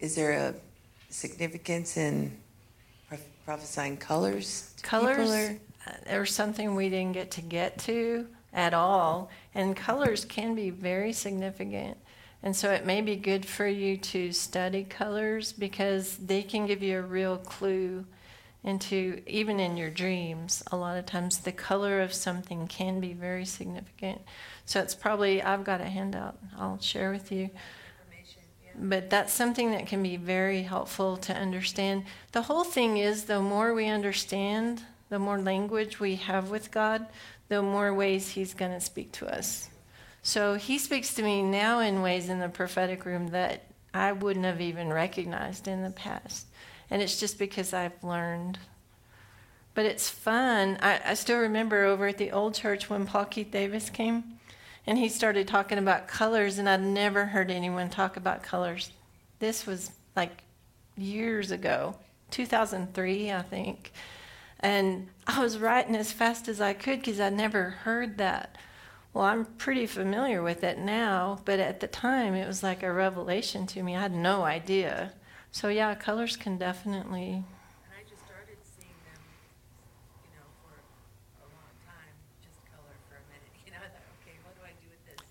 [0.00, 0.54] is there a
[1.08, 2.36] significance in
[3.44, 4.74] prophesying colors?
[4.82, 5.58] Colors or?
[5.86, 10.70] Uh, are something we didn't get to get to at all, and colors can be
[10.70, 11.96] very significant.
[12.42, 16.82] And so it may be good for you to study colors because they can give
[16.82, 18.04] you a real clue
[18.64, 23.12] into, even in your dreams, a lot of times the color of something can be
[23.12, 24.20] very significant.
[24.66, 27.50] So it's probably, I've got a handout I'll share with you.
[28.78, 32.04] But that's something that can be very helpful to understand.
[32.32, 37.06] The whole thing is the more we understand, the more language we have with God,
[37.48, 39.68] the more ways He's going to speak to us.
[40.22, 43.64] So He speaks to me now in ways in the prophetic room that
[43.94, 46.46] I wouldn't have even recognized in the past.
[46.90, 48.58] And it's just because I've learned.
[49.74, 50.78] But it's fun.
[50.82, 54.38] I, I still remember over at the old church when Paul Keith Davis came
[54.86, 58.90] and he started talking about colors, and I'd never heard anyone talk about colors.
[59.38, 60.42] This was like
[60.96, 61.96] years ago,
[62.30, 63.92] 2003, I think.
[64.60, 68.56] And I was writing as fast as I could because I'd never heard that.
[69.12, 72.92] Well, I'm pretty familiar with it now, but at the time it was like a
[72.92, 73.96] revelation to me.
[73.96, 75.12] I had no idea.
[75.50, 77.44] So, yeah, colors can definitely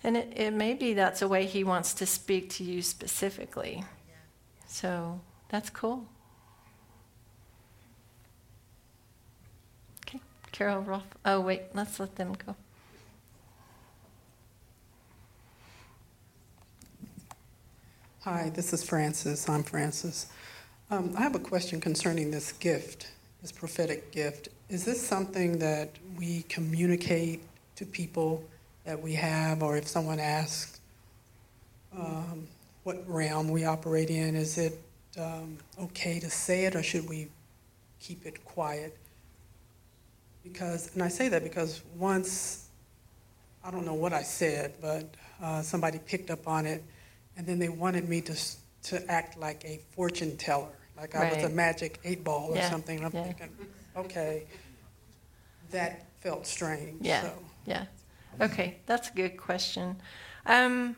[0.04, 3.84] And it, it may be that's a way he wants to speak to you specifically.
[4.66, 6.06] So that's cool.
[10.06, 11.02] Okay, Carol Roth.
[11.24, 12.56] Oh, wait, let's let them go.
[18.22, 19.48] Hi, this is Francis.
[19.48, 20.26] I'm Francis.
[20.90, 23.08] Um, I have a question concerning this gift,
[23.40, 24.48] this prophetic gift.
[24.68, 27.42] Is this something that we communicate
[27.76, 28.44] to people
[28.84, 30.80] that we have, or if someone asks
[31.96, 32.46] um,
[32.84, 34.78] what realm we operate in, is it
[35.18, 37.28] um, okay to say it, or should we
[38.00, 38.96] keep it quiet?
[40.42, 42.68] Because, and I say that because once,
[43.64, 46.82] I don't know what I said, but uh, somebody picked up on it
[47.36, 48.36] and then they wanted me to
[48.84, 50.66] to act like a fortune teller,
[50.96, 52.68] like I was a magic eight ball or yeah.
[52.68, 53.04] something.
[53.04, 53.22] I'm yeah.
[53.22, 53.48] thinking,
[53.96, 54.42] okay,
[55.70, 57.00] that felt strange.
[57.00, 57.32] Yeah, so.
[57.64, 57.84] yeah.
[58.40, 59.96] Okay, that's a good question.
[60.46, 60.96] Um,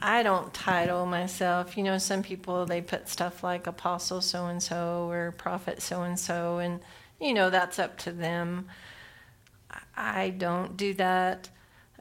[0.00, 1.76] I don't title myself.
[1.76, 6.02] You know, some people they put stuff like apostle so and so or prophet so
[6.02, 6.80] and so, and
[7.20, 8.66] you know that's up to them.
[9.96, 11.48] I don't do that.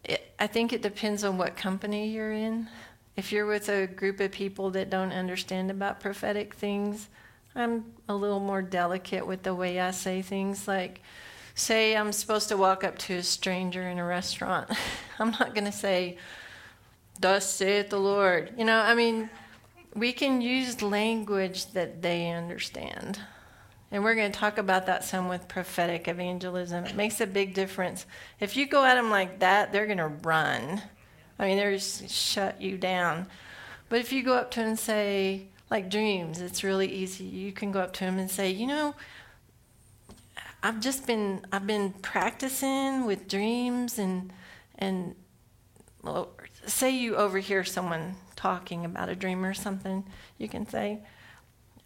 [0.04, 2.68] It, I think it depends on what company you're in.
[3.16, 7.08] If you're with a group of people that don't understand about prophetic things,
[7.56, 10.68] I'm a little more delicate with the way I say things.
[10.68, 11.02] Like,
[11.56, 14.70] say I'm supposed to walk up to a stranger in a restaurant.
[15.20, 16.18] I'm not going to say,
[17.20, 18.54] Thus saith the Lord.
[18.58, 19.30] You know, I mean,
[19.96, 23.20] we can use language that they understand.
[23.92, 26.86] And we're going to talk about that some with prophetic evangelism.
[26.86, 28.08] It makes a big difference.
[28.40, 30.82] If you go at them like that, they're going to run.
[31.38, 33.28] I mean, they're just shut you down.
[33.90, 37.26] But if you go up to them and say, like dreams, it's really easy.
[37.26, 38.96] You can go up to them and say, you know,
[40.64, 44.34] I've just been I've been practicing with dreams and
[44.80, 45.16] and
[46.66, 50.04] say you overhear someone talking about a dream or something,
[50.38, 51.00] you can say,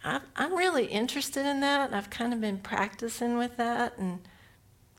[0.04, 1.94] I'm really interested in that.
[1.94, 4.20] I've kind of been practicing with that, and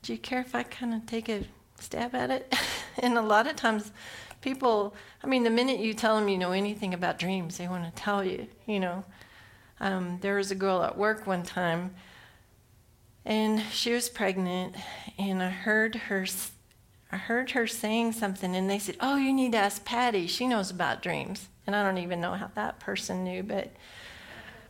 [0.03, 1.45] do you care if I kind of take a
[1.81, 2.55] stab at it?
[2.99, 3.91] and a lot of times
[4.41, 7.85] people, I mean, the minute you tell them you know anything about dreams, they want
[7.85, 9.05] to tell you, you know.
[9.81, 11.95] Um, there was a girl at work one time,
[13.29, 14.74] and she was pregnant,
[15.18, 16.26] and I heard her.
[17.12, 20.26] I heard her saying something, and they said, "Oh, you need to ask Patty.
[20.26, 23.70] She knows about dreams." And I don't even know how that person knew, but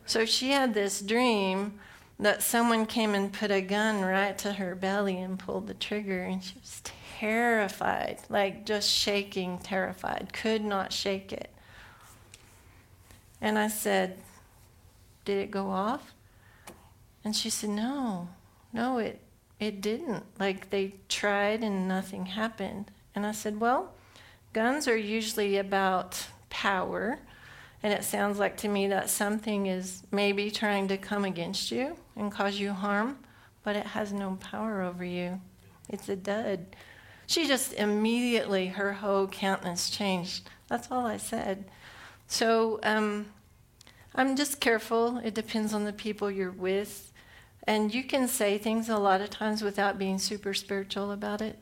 [0.05, 1.79] so she had this dream
[2.19, 6.23] that someone came and put a gun right to her belly and pulled the trigger,
[6.23, 6.81] and she was
[7.17, 11.49] terrified, like just shaking, terrified, could not shake it.
[13.39, 14.19] And I said,
[15.23, 16.13] Did it go off?
[17.23, 18.27] And she said, No,
[18.73, 19.19] no, it,
[19.59, 20.23] it didn't.
[20.39, 22.91] Like they tried and nothing happened.
[23.15, 23.93] And I said, Well,
[24.53, 27.19] guns are usually about power.
[27.81, 31.95] And it sounds like to me that something is maybe trying to come against you
[32.15, 33.19] and cause you harm,
[33.63, 35.39] but it has no power over you.
[35.87, 36.75] It's a dud.
[37.25, 40.49] She just immediately, her whole countenance changed.
[40.67, 41.65] That's all I said.
[42.27, 43.27] So um,
[44.13, 45.19] I'm just careful.
[45.19, 47.08] It depends on the people you're with.
[47.65, 51.59] And you can say things a lot of times without being super spiritual about it.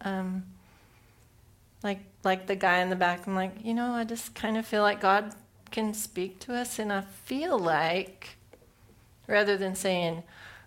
[0.00, 0.44] Um,
[1.82, 4.66] like like the guy in the back, I'm like, you know, I just kind of
[4.66, 5.34] feel like God
[5.70, 8.36] can speak to us, and I feel like,
[9.26, 10.22] rather than saying,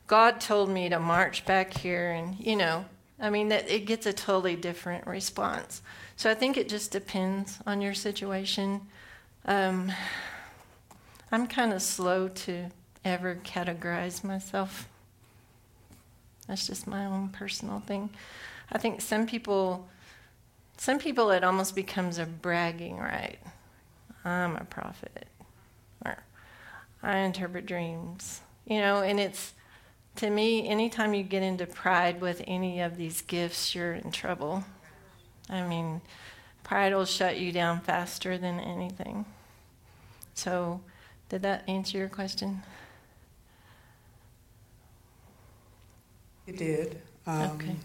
[0.08, 2.86] God told me to march back here, and you know,
[3.20, 5.82] I mean, that it gets a totally different response.
[6.18, 8.82] So I think it just depends on your situation.
[9.46, 9.92] Um,
[11.32, 12.72] I'm kind of slow to
[13.06, 14.90] ever categorize myself.
[16.48, 18.10] That's just my own personal thing.
[18.72, 19.88] I think some people,
[20.78, 23.40] some people, it almost becomes a bragging right.
[24.26, 25.28] I'm a prophet,
[26.04, 26.18] or
[27.04, 29.54] I interpret dreams, you know, and it's
[30.18, 34.64] to me, anytime you get into pride with any of these gifts, you're in trouble.
[35.50, 36.02] I mean,
[36.64, 39.26] pride will shut you down faster than anything.
[40.34, 40.82] So,
[41.30, 42.64] did that answer your question?
[46.48, 47.02] It did.
[47.26, 47.76] Um, okay.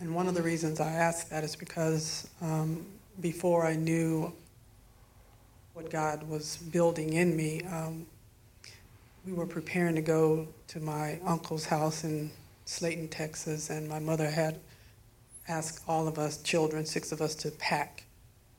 [0.00, 2.84] And one of the reasons I asked that is because um,
[3.20, 4.32] before I knew
[5.74, 8.06] what God was building in me, um,
[9.26, 12.30] we were preparing to go to my uncle's house in
[12.66, 14.58] Slaton, Texas, and my mother had
[15.48, 18.04] asked all of us children, six of us, to pack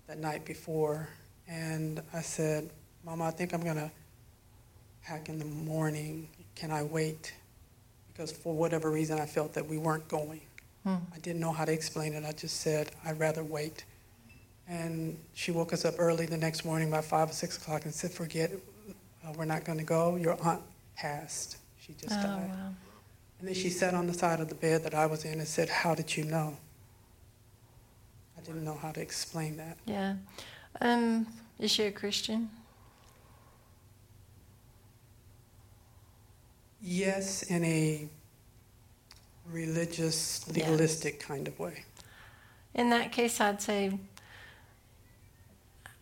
[0.08, 1.10] that night before.
[1.48, 2.70] And I said,
[3.04, 3.92] Mama, I think I'm going to
[5.04, 6.28] pack in the morning.
[6.56, 7.34] Can I wait?
[8.16, 10.42] Because for whatever reason, I felt that we weren't going.
[10.84, 10.96] Hmm.
[11.14, 12.24] I didn't know how to explain it.
[12.24, 13.84] I just said, I'd rather wait.
[14.70, 17.94] And she woke us up early the next morning, about five or six o'clock, and
[17.94, 18.52] said, Forget.
[19.24, 20.16] Uh, we're not going to go.
[20.16, 20.62] Your aunt
[20.96, 21.58] passed.
[21.80, 22.50] She just oh, died.
[22.50, 22.74] Wow.
[23.40, 25.48] And then she sat on the side of the bed that I was in and
[25.48, 26.56] said, How did you know?
[28.38, 29.78] I didn't know how to explain that.
[29.86, 30.16] Yeah.
[30.80, 31.28] Um,
[31.60, 32.50] is she a Christian?
[36.88, 38.08] Yes, in a
[39.52, 41.28] religious, legalistic yeah.
[41.28, 41.84] kind of way.
[42.76, 43.98] In that case, I'd say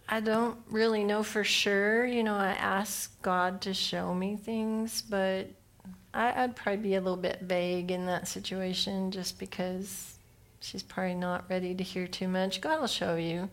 [0.09, 2.05] I don't really know for sure.
[2.05, 5.47] You know, I ask God to show me things, but
[6.13, 10.17] I, would probably be a little bit vague in that situation just because
[10.59, 12.59] she's probably not ready to hear too much.
[12.59, 13.49] God will show you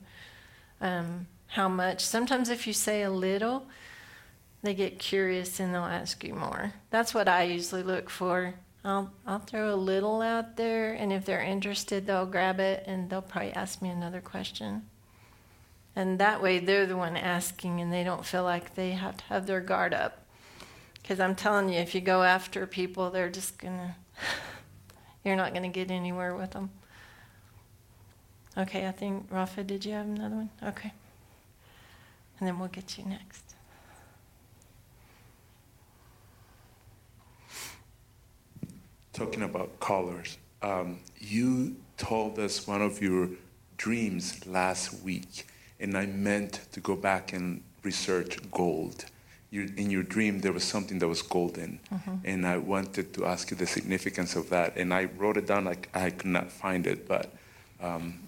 [0.81, 2.05] um, how much.
[2.05, 3.69] Sometimes, if you say a little,
[4.63, 6.75] they get curious and they'll ask you more.
[6.91, 8.55] That's what I usually look for.
[8.85, 13.11] I'll, I'll throw a little out there, and if they're interested, they'll grab it and
[13.11, 14.83] they'll probably ask me another question.
[15.95, 19.25] And that way, they're the one asking, and they don't feel like they have to
[19.25, 20.25] have their guard up.
[20.95, 23.97] Because I'm telling you, if you go after people, they're just gonna,
[25.25, 26.71] you're not gonna get anywhere with them.
[28.57, 30.51] Okay, I think, Rafa, did you have another one?
[30.63, 30.93] Okay.
[32.39, 33.50] And then we'll get you next.
[39.13, 43.29] Talking about colors, um, you told us one of your
[43.77, 45.47] dreams last week
[45.81, 49.07] and I meant to go back and research gold.
[49.51, 52.17] You, in your dream, there was something that was golden, mm-hmm.
[52.25, 54.77] and I wanted to ask you the significance of that.
[54.77, 55.65] And I wrote it down.
[55.65, 57.33] Like I could not find it, but
[57.81, 58.21] um,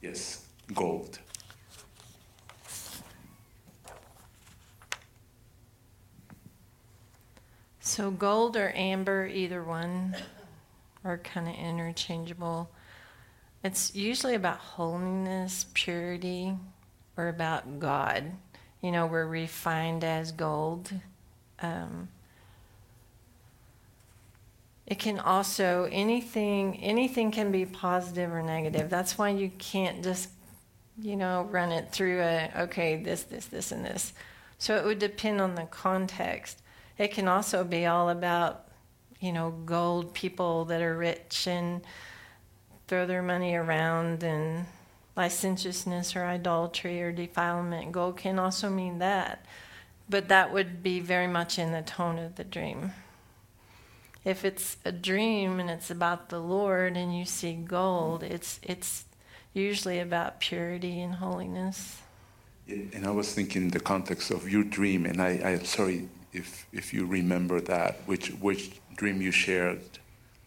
[0.00, 1.18] yes, gold.
[7.86, 10.16] So gold or amber, either one,
[11.04, 12.70] are kind of interchangeable.
[13.62, 16.54] It's usually about holiness, purity,
[17.18, 18.32] or about God.
[18.80, 20.92] You know, we're refined as gold.
[21.60, 22.08] Um,
[24.86, 28.88] it can also anything anything can be positive or negative.
[28.88, 30.30] That's why you can't just
[30.98, 34.14] you know run it through a okay this this this and this.
[34.56, 36.62] So it would depend on the context.
[36.98, 38.68] It can also be all about
[39.20, 41.82] you know gold people that are rich and
[42.86, 44.66] throw their money around and
[45.16, 47.92] licentiousness or idolatry or defilement.
[47.92, 49.44] Gold can also mean that,
[50.08, 52.92] but that would be very much in the tone of the dream.
[54.24, 59.04] If it's a dream and it's about the Lord and you see gold, it's it's
[59.52, 62.00] usually about purity and holiness.
[62.66, 66.66] And I was thinking in the context of your dream, and I, I'm sorry if
[66.72, 69.80] if you remember that, which which dream you shared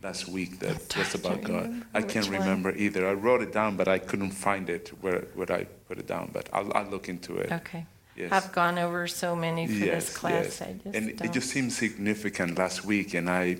[0.03, 1.83] last week that was about God.
[1.93, 2.79] I can't remember one?
[2.79, 3.07] either.
[3.07, 6.29] I wrote it down, but I couldn't find it where, where I put it down.
[6.31, 7.51] But I'll, I'll look into it.
[7.51, 7.85] Okay.
[8.15, 8.31] Yes.
[8.31, 10.45] I've gone over so many for yes, this class.
[10.45, 10.61] Yes.
[10.61, 11.29] I just and don't.
[11.29, 13.57] it just seemed significant last week, and I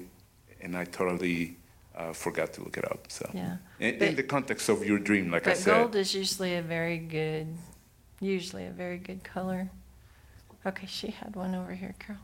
[0.61, 1.57] and I totally
[1.95, 3.05] uh, forgot to look it up.
[3.09, 6.15] So yeah, in, but, in, the context of your dream, like I said, gold is
[6.15, 7.47] usually a very good,
[8.19, 9.69] usually a very good color.
[10.65, 12.21] Okay, she had one over here, Carol.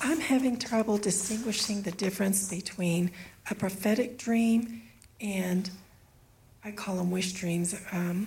[0.00, 3.10] I'm having trouble distinguishing the difference between
[3.50, 4.82] a prophetic dream
[5.20, 5.70] and
[6.64, 7.74] I call them wish dreams.
[7.92, 8.26] Um,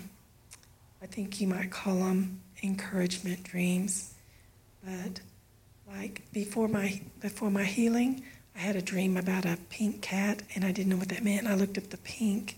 [1.01, 4.13] I think you might call them encouragement dreams.
[4.83, 5.19] But
[5.87, 8.23] like before my before my healing,
[8.55, 11.47] I had a dream about a pink cat, and I didn't know what that meant.
[11.47, 12.57] I looked up the pink,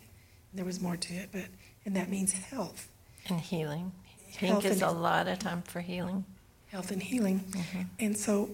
[0.53, 1.45] there was more to it, but
[1.85, 2.89] and that means health
[3.27, 3.91] and healing.
[4.35, 6.25] Pink health is a lot of time for healing.
[6.67, 7.81] Health and healing, mm-hmm.
[7.99, 8.49] and so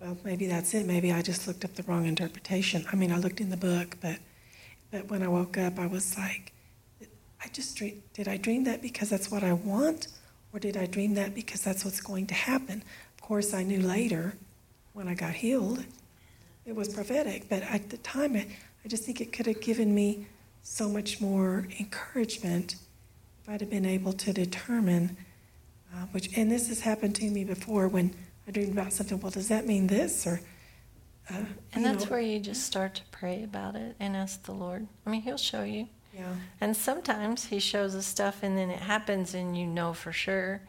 [0.00, 0.86] well, maybe that's it.
[0.86, 2.84] Maybe I just looked up the wrong interpretation.
[2.90, 4.18] I mean, I looked in the book, but
[4.90, 6.52] but when I woke up, I was like,
[7.42, 10.08] I just dream, did I dream that because that's what I want,
[10.52, 12.82] or did I dream that because that's what's going to happen?
[13.14, 14.34] Of course, I knew later
[14.92, 15.84] when I got healed,
[16.66, 17.48] it was prophetic.
[17.48, 18.46] But at the time, I,
[18.84, 20.26] I just think it could have given me
[20.62, 22.76] so much more encouragement
[23.42, 25.16] if I'd have been able to determine
[25.94, 26.36] uh, which.
[26.36, 28.14] And this has happened to me before when
[28.46, 29.20] I dreamed about something.
[29.20, 30.26] Well, does that mean this?
[30.26, 30.40] Or
[31.30, 32.10] uh, and that's know.
[32.10, 34.86] where you just start to pray about it and ask the Lord.
[35.06, 35.88] I mean, He'll show you.
[36.14, 36.34] Yeah.
[36.60, 40.62] And sometimes He shows us stuff, and then it happens, and you know for sure.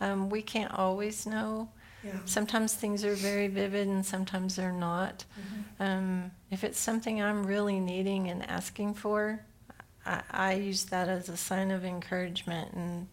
[0.00, 1.68] Um, we can't always know.
[2.04, 2.18] Yeah.
[2.24, 5.24] Sometimes things are very vivid, and sometimes they're not.
[5.38, 5.82] Mm-hmm.
[5.82, 9.44] Um, if it's something I'm really needing and asking for,
[10.06, 13.06] I, I use that as a sign of encouragement and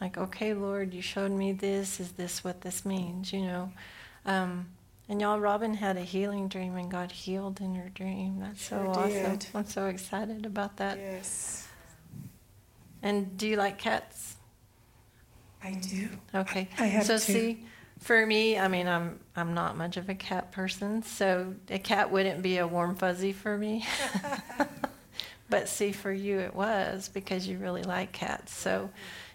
[0.00, 2.00] like, okay, Lord, you showed me this.
[2.00, 3.32] Is this what this means?
[3.32, 3.72] You know.
[4.26, 4.66] Um,
[5.08, 8.40] and y'all, Robin had a healing dream, and got healed in her dream.
[8.40, 9.36] That's so sure awesome.
[9.38, 9.46] Did.
[9.54, 10.98] I'm so excited about that.
[10.98, 11.66] Yes.
[13.02, 14.36] And do you like cats?
[15.62, 16.08] I do.
[16.34, 16.68] Okay.
[16.78, 17.32] I have so two.
[17.32, 17.64] see,
[18.00, 22.10] for me, I mean, I'm I'm not much of a cat person, so a cat
[22.10, 23.86] wouldn't be a warm fuzzy for me.
[25.50, 28.54] but see, for you, it was because you really like cats.
[28.54, 28.90] So,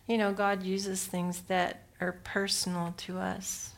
[0.07, 3.74] you know, God uses things that are personal to us.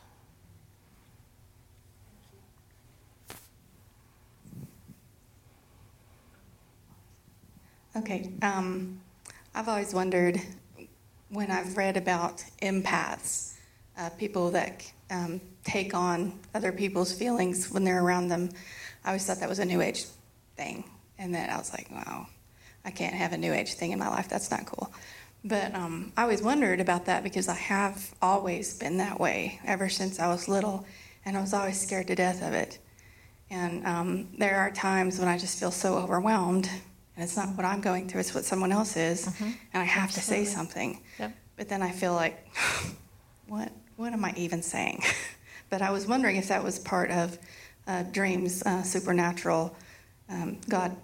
[7.96, 8.30] Okay.
[8.42, 9.00] Um,
[9.54, 10.38] I've always wondered
[11.30, 13.54] when I've read about empaths,
[13.98, 18.50] uh, people that um, take on other people's feelings when they're around them.
[19.04, 20.04] I always thought that was a New Age
[20.56, 20.84] thing.
[21.18, 22.26] And then I was like, wow,
[22.84, 24.28] I can't have a New Age thing in my life.
[24.28, 24.92] That's not cool.
[25.44, 29.88] But um, I always wondered about that because I have always been that way ever
[29.88, 30.86] since I was little.
[31.24, 32.78] And I was always scared to death of it.
[33.48, 36.68] And um, there are times when I just feel so overwhelmed
[37.16, 39.44] and it's not what I'm going through, it's what someone else is, mm-hmm.
[39.44, 40.44] and I have Absolutely.
[40.44, 41.02] to say something.
[41.18, 41.32] Yep.
[41.56, 42.46] But then I feel like,
[43.48, 45.02] what, what am I even saying?
[45.70, 47.38] but I was wondering if that was part of
[47.86, 49.76] uh, dreams, uh, supernatural,
[50.28, 50.96] um, God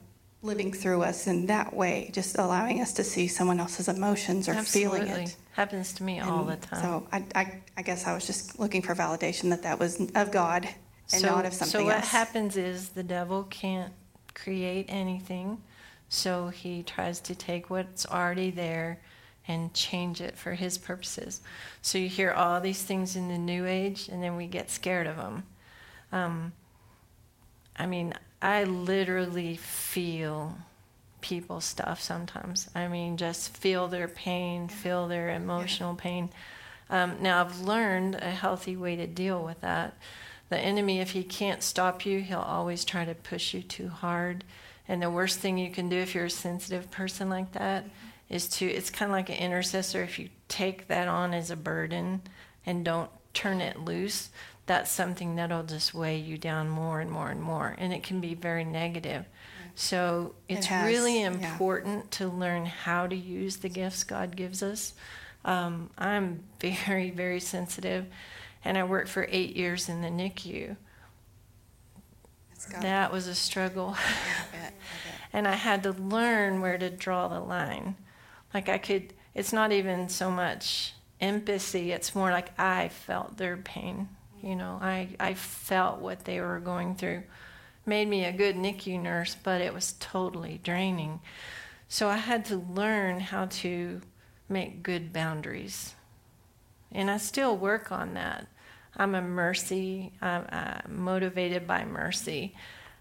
[0.42, 4.52] living through us in that way, just allowing us to see someone else's emotions or
[4.52, 5.00] Absolutely.
[5.00, 5.36] feeling it.
[5.52, 6.82] Happens to me and all the time.
[6.82, 10.32] So I, I, I, guess I was just looking for validation that that was of
[10.32, 10.68] God
[11.12, 11.82] and so, not of something else.
[11.82, 12.08] So what else.
[12.08, 13.92] happens is the devil can't
[14.34, 15.58] create anything
[16.08, 19.00] so he tries to take what's already there
[19.48, 21.40] and change it for his purposes.
[21.80, 25.06] So you hear all these things in the New Age, and then we get scared
[25.06, 25.44] of them.
[26.12, 26.52] Um,
[27.76, 30.56] I mean, I literally feel
[31.20, 32.68] people's stuff sometimes.
[32.74, 36.30] I mean, just feel their pain, feel their emotional pain.
[36.90, 39.94] Um, now, I've learned a healthy way to deal with that.
[40.50, 44.44] The enemy, if he can't stop you, he'll always try to push you too hard
[44.88, 47.84] and the worst thing you can do if you're a sensitive person like that
[48.32, 50.02] is to, it's kind of like an intercessor.
[50.02, 52.22] If you take that on as a burden
[52.64, 54.30] and don't turn it loose,
[54.66, 57.74] that's something that'll just weigh you down more and more and more.
[57.78, 59.26] And it can be very negative.
[59.74, 62.18] So it's it really important yeah.
[62.18, 64.94] to learn how to use the gifts God gives us.
[65.44, 68.06] Um, I'm very, very sensitive,
[68.64, 70.76] and I worked for eight years in the NICU.
[72.80, 73.96] That was a struggle.
[73.96, 74.74] I bet, I bet.
[75.32, 77.96] and I had to learn where to draw the line.
[78.54, 83.56] Like I could, it's not even so much empathy, it's more like I felt their
[83.56, 84.08] pain.
[84.42, 87.22] You know, I, I felt what they were going through.
[87.86, 91.20] Made me a good NICU nurse, but it was totally draining.
[91.88, 94.00] So I had to learn how to
[94.48, 95.94] make good boundaries.
[96.90, 98.46] And I still work on that.
[98.96, 102.54] I'm a mercy, I'm, I'm motivated by mercy.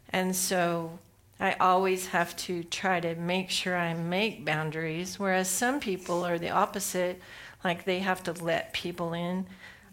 [0.10, 1.00] And so
[1.42, 6.38] I always have to try to make sure I make boundaries, whereas some people are
[6.38, 7.20] the opposite,
[7.64, 9.48] like they have to let people in.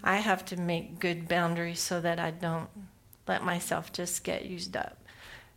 [0.05, 2.69] I have to make good boundaries so that I don't
[3.27, 4.99] let myself just get used up.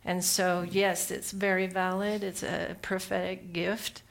[0.02, 4.02] And so, yes, it's very valid, it's a prophetic gift,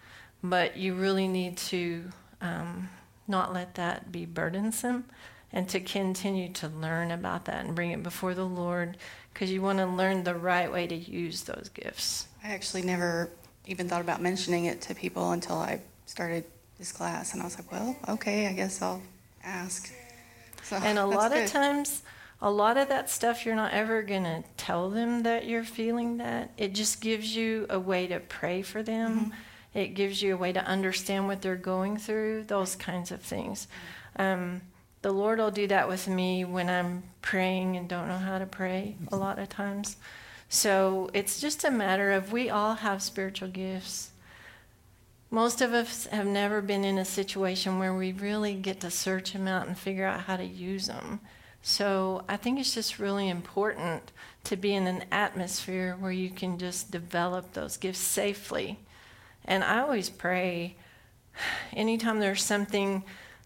[0.43, 2.03] but you really need to
[2.41, 2.89] um,
[3.27, 5.05] not let that be burdensome
[5.51, 8.97] and to continue to learn about that and bring it before the Lord
[9.33, 12.27] because you want to learn the right way to use those gifts.
[12.43, 13.29] I actually never
[13.67, 16.43] even thought about mentioning it to people until I started
[16.77, 19.01] this class, and I was like, well, okay, I guess I'll
[19.43, 19.91] ask.
[20.63, 21.43] So, and a lot good.
[21.43, 22.01] of times,
[22.41, 26.17] a lot of that stuff you're not ever going to tell them that you're feeling
[26.17, 26.51] that.
[26.57, 29.19] It just gives you a way to pray for them.
[29.19, 29.31] Mm-hmm.
[29.73, 33.67] It gives you a way to understand what they're going through, those kinds of things.
[34.17, 34.61] Um,
[35.01, 38.45] the Lord will do that with me when I'm praying and don't know how to
[38.45, 39.97] pray a lot of times.
[40.49, 44.11] So it's just a matter of we all have spiritual gifts.
[45.29, 49.33] Most of us have never been in a situation where we really get to search
[49.33, 51.21] them out and figure out how to use them.
[51.63, 54.11] So I think it's just really important
[54.45, 58.77] to be in an atmosphere where you can just develop those gifts safely.
[59.45, 60.75] And I always pray
[61.73, 63.03] anytime there's something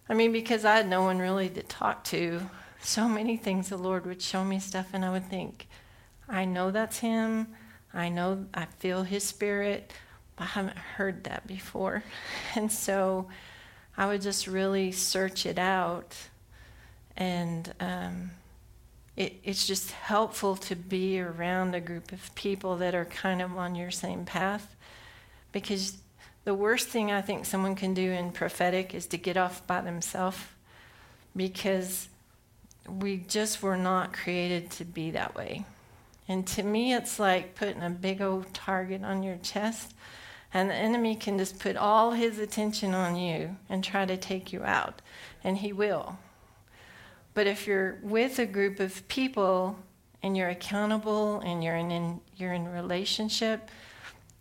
[0.08, 2.42] I mean, because I had no one really to talk to,
[2.82, 5.68] so many things the Lord would show me stuff, and I would think,
[6.30, 7.48] I know that's Him.
[7.94, 9.92] I know I feel His Spirit,
[10.38, 12.04] I haven't heard that before.
[12.56, 13.28] And so
[13.98, 16.16] I would just really search it out.
[17.18, 18.32] And um,
[19.16, 23.58] it, it's just helpful to be around a group of people that are kind of
[23.58, 24.76] on your same path
[25.52, 25.98] because
[26.46, 29.82] the worst thing I think someone can do in prophetic is to get off by
[29.82, 30.38] themselves
[31.36, 32.08] because
[32.88, 35.66] we just were not created to be that way.
[36.28, 39.94] And to me, it's like putting a big old target on your chest,
[40.54, 44.54] and the enemy can just put all his attention on you and try to take
[44.54, 45.02] you out,
[45.44, 46.18] and he will.
[47.34, 49.78] But if you're with a group of people
[50.24, 53.70] and you're accountable and you're in, in you're in relationship,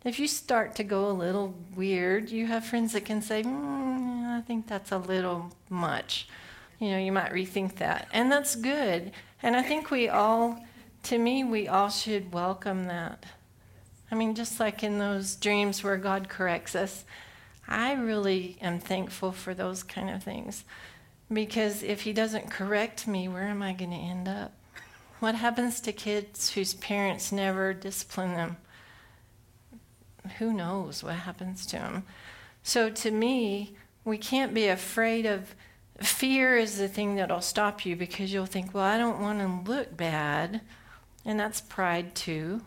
[0.04, 4.26] if you start to go a little weird, you have friends that can say, mm,
[4.26, 6.28] I think that's a little much.
[6.78, 8.08] You know, you might rethink that.
[8.12, 9.12] And that's good.
[9.42, 10.62] And I think we all,
[11.04, 13.24] to me, we all should welcome that.
[14.10, 17.04] I mean, just like in those dreams where God corrects us,
[17.66, 20.64] I really am thankful for those kind of things.
[21.32, 24.52] Because if He doesn't correct me, where am I going to end up?
[25.20, 28.58] What happens to kids whose parents never discipline them?
[30.38, 32.04] Who knows what happens to them.
[32.62, 35.54] So to me, we can't be afraid of
[36.00, 39.70] fear is the thing that'll stop you because you'll think, well, I don't want to
[39.70, 40.60] look bad.
[41.24, 42.62] And that's pride too.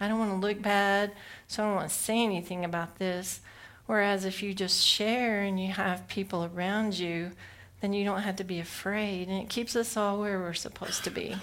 [0.00, 1.12] I don't want to look bad,
[1.46, 3.40] so I don't want to say anything about this.
[3.86, 7.32] Whereas if you just share and you have people around you,
[7.80, 9.28] then you don't have to be afraid.
[9.28, 11.36] And it keeps us all where we're supposed to be.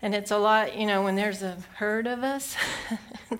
[0.00, 2.54] And it's a lot, you know, when there's a herd of us,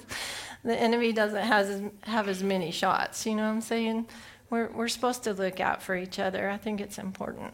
[0.65, 3.27] the enemy doesn't have as, have as many shots.
[3.27, 4.07] You know what I'm saying?
[4.51, 6.49] We're, we're supposed to look out for each other.
[6.49, 7.53] I think it's important.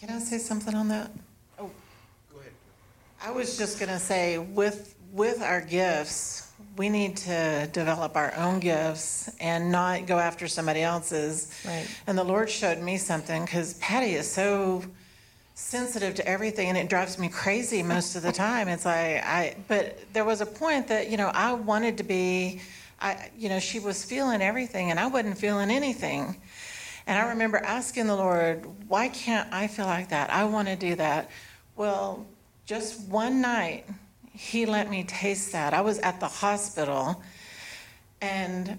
[0.00, 1.10] Can I say something on that?
[1.58, 1.70] Oh,
[2.32, 2.52] go ahead.
[3.22, 8.34] I was just going to say, with with our gifts, we need to develop our
[8.34, 11.54] own gifts and not go after somebody else's.
[11.66, 11.86] Right.
[12.06, 14.82] And the Lord showed me something because Patty is so
[15.54, 18.68] sensitive to everything and it drives me crazy most of the time.
[18.68, 22.60] It's like i but there was a point that you know i wanted to be
[23.00, 26.40] i you know she was feeling everything and i wasn't feeling anything.
[27.06, 30.30] And i remember asking the lord why can't i feel like that?
[30.30, 31.30] I want to do that.
[31.76, 32.26] Well
[32.64, 33.84] just one night
[34.32, 35.74] he let me taste that.
[35.74, 37.22] I was at the hospital
[38.22, 38.78] and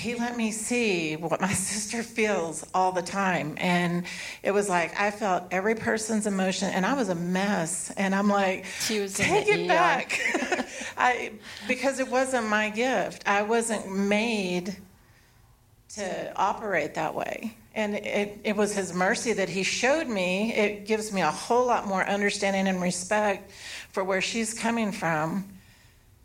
[0.00, 3.54] he let me see what my sister feels all the time.
[3.58, 4.04] And
[4.42, 7.90] it was like i felt every person's emotion and i was a mess.
[7.96, 9.68] And i'm like take it ER.
[9.68, 10.20] back.
[10.96, 11.32] I
[11.68, 13.22] because it wasn't my gift.
[13.26, 14.76] I wasn't made
[15.96, 17.56] to operate that way.
[17.74, 20.52] And it, it was his mercy that he showed me.
[20.54, 23.50] It gives me a whole lot more understanding and respect
[23.92, 25.46] for where she's coming from.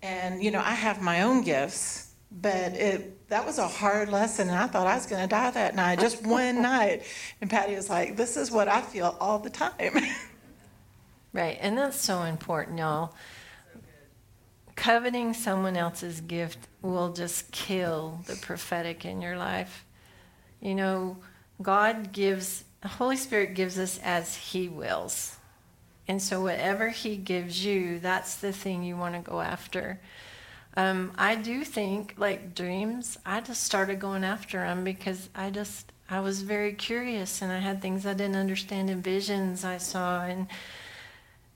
[0.02, 2.06] And you know i have my own gifts
[2.42, 5.52] but it that was a hard lesson, and I thought I was going to die
[5.52, 7.04] that night, just one night.
[7.42, 9.94] And Patty was like, "This is what I feel all the time."
[11.34, 13.14] right, and that's so important, y'all.
[14.78, 19.84] Coveting someone else's gift will just kill the prophetic in your life.
[20.62, 21.18] You know,
[21.62, 25.36] God gives, the Holy Spirit gives us as He wills.
[26.08, 30.00] And so, whatever He gives you, that's the thing you want to go after.
[30.78, 35.92] Um, I do think, like dreams, I just started going after them because I just,
[36.10, 40.24] I was very curious and I had things I didn't understand in visions I saw.
[40.24, 40.48] And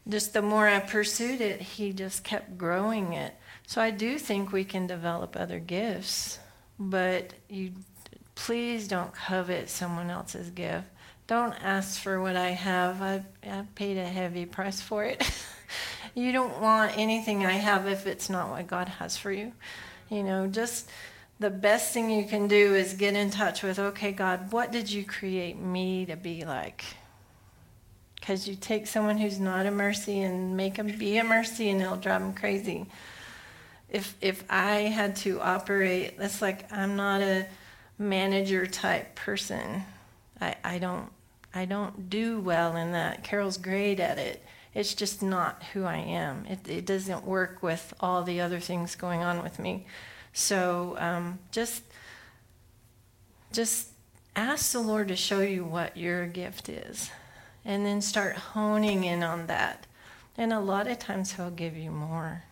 [0.07, 3.35] just the more I pursued it, he just kept growing it.
[3.67, 6.39] So I do think we can develop other gifts,
[6.79, 7.73] but you
[8.35, 10.87] please don't covet someone else's gift.
[11.27, 13.01] Don't ask for what I have.
[13.01, 15.29] I, I paid a heavy price for it.
[16.19, 19.53] You don't want anything I have if it's not what God has for you.
[20.09, 20.89] You know, just
[21.39, 24.91] the best thing you can do is get in touch with, okay, God, what did
[24.91, 26.83] you create me to be like?
[28.19, 31.81] Because you take someone who's not a mercy and make them be a mercy and
[31.81, 32.87] it'll drive them crazy.
[33.89, 37.47] If, if I had to operate, that's like I'm not a
[37.97, 39.83] manager type person.
[40.41, 41.09] I, I don't
[41.53, 43.23] I don't do well in that.
[43.23, 44.43] Carol's great at it
[44.73, 46.45] it's just not who I am.
[46.45, 49.85] It, it doesn't work with all the other things going on with me.
[50.33, 51.83] So um, just
[53.51, 53.89] just
[54.35, 57.09] ask the Lord to show you what your gift is,
[57.65, 59.87] and then start honing in on that.
[60.37, 62.43] And a lot of times He'll give you more.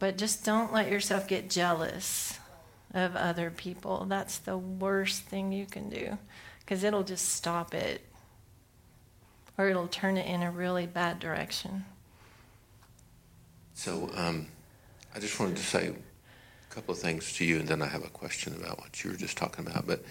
[0.00, 2.38] But just don't let yourself get jealous
[2.92, 4.06] of other people.
[4.08, 6.18] That's the worst thing you can do
[6.60, 8.02] because it'll just stop it
[9.60, 11.84] or it'll turn it in a really bad direction.
[13.74, 14.46] So um,
[15.14, 18.02] I just wanted to say a couple of things to you, and then I have
[18.02, 19.86] a question about what you were just talking about.
[19.86, 20.02] But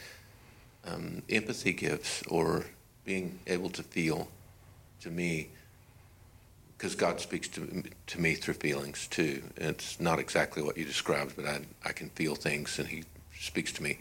[0.86, 2.68] um, empathy gifts, or
[3.06, 4.28] being able to feel,
[5.02, 5.50] to me,
[6.78, 9.41] because God speaks to, to me through feelings too.
[9.58, 13.04] It's not exactly what you described, but I, I can feel things and He
[13.38, 13.97] speaks to me.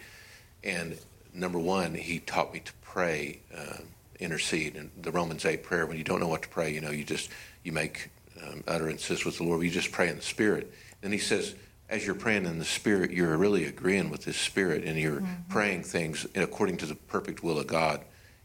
[0.63, 0.99] And
[1.33, 3.79] number one, He taught me to pray, uh,
[4.19, 4.77] intercede.
[4.77, 7.05] And the Romans 8 prayer, when you don't know what to pray, you know, you
[7.05, 7.31] just,
[7.63, 8.11] you make
[8.43, 9.63] um, utterances with the Lord.
[9.63, 10.73] You just pray in the Spirit.
[11.03, 11.55] And He says,
[11.89, 15.49] as you're praying in the Spirit, you're really agreeing with His Spirit and you're mm-hmm.
[15.49, 18.03] praying things according to the perfect will of God.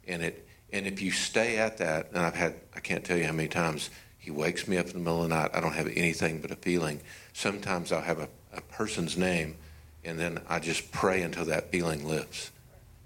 [0.07, 3.26] And it, and if you stay at that, and I've had, I can't tell you
[3.26, 5.51] how many times he wakes me up in the middle of the night.
[5.53, 7.01] I don't have anything but a feeling.
[7.34, 9.57] Sometimes I'll have a, a person's name,
[10.03, 12.51] and then I just pray until that feeling lifts.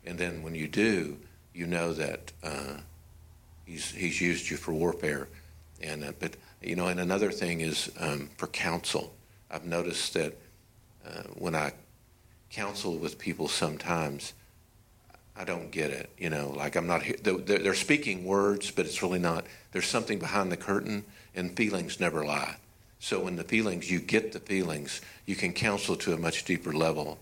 [0.05, 1.18] And then when you do,
[1.58, 2.78] you know that uh,
[3.66, 5.28] he's, he's used you for warfare.
[5.82, 9.14] And, uh, but, you know, and another thing is um, for counsel.
[9.49, 10.38] I've noticed that
[11.05, 11.74] uh, when I
[12.51, 14.34] counsel with people sometimes,
[15.36, 16.10] I don't get it.
[16.18, 17.03] You know, like I'm not.
[17.24, 19.45] They're, they're speaking words, but it's really not.
[19.72, 21.05] There's something behind the curtain,
[21.36, 22.55] and feelings never lie.
[22.99, 26.74] So when the feelings, you get the feelings, you can counsel to a much deeper
[26.74, 27.20] level.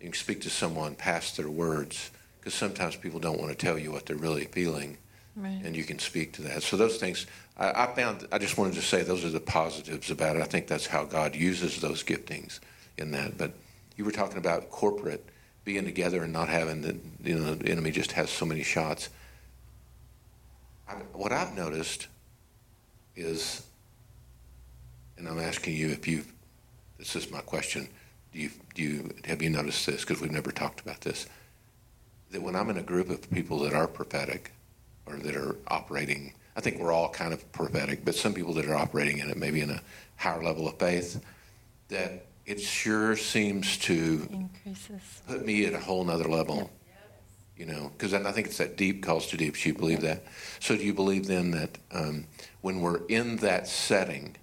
[0.00, 2.10] You can speak to someone past their words,
[2.40, 4.96] because sometimes people don't want to tell you what they're really feeling,
[5.36, 5.60] right.
[5.62, 6.62] and you can speak to that.
[6.62, 7.26] So those things,
[7.58, 8.26] I, I found.
[8.32, 10.42] I just wanted to say those are the positives about it.
[10.42, 12.60] I think that's how God uses those giftings
[12.96, 13.36] in that.
[13.36, 13.52] But
[13.96, 15.24] you were talking about corporate
[15.64, 19.10] being together and not having the you know the enemy just has so many shots.
[20.88, 22.08] I, what I've noticed
[23.14, 23.66] is,
[25.18, 26.24] and I'm asking you if you,
[26.98, 27.88] this is my question.
[28.32, 30.00] Do you do you have you noticed this?
[30.00, 31.26] Because we've never talked about this.
[32.30, 34.52] That when I'm in a group of people that are prophetic,
[35.06, 38.66] or that are operating, I think we're all kind of prophetic, but some people that
[38.66, 39.80] are operating in it, maybe in a
[40.16, 41.20] higher level of faith,
[41.88, 45.22] that it sure seems to Increases.
[45.26, 46.70] put me at a whole nother level.
[47.56, 49.54] You know, because I think it's that deep calls to deep.
[49.54, 50.22] Do you believe that?
[50.60, 52.24] So do you believe then that um,
[52.62, 54.36] when we're in that setting,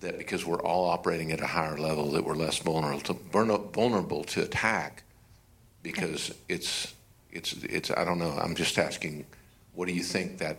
[0.00, 4.24] that because we're all operating at a higher level, that we're less vulnerable to vulnerable
[4.24, 5.04] to attack,
[5.86, 6.94] because it's
[7.30, 8.32] it's it's I don't know.
[8.32, 9.24] I'm just asking,
[9.72, 10.58] what do you think that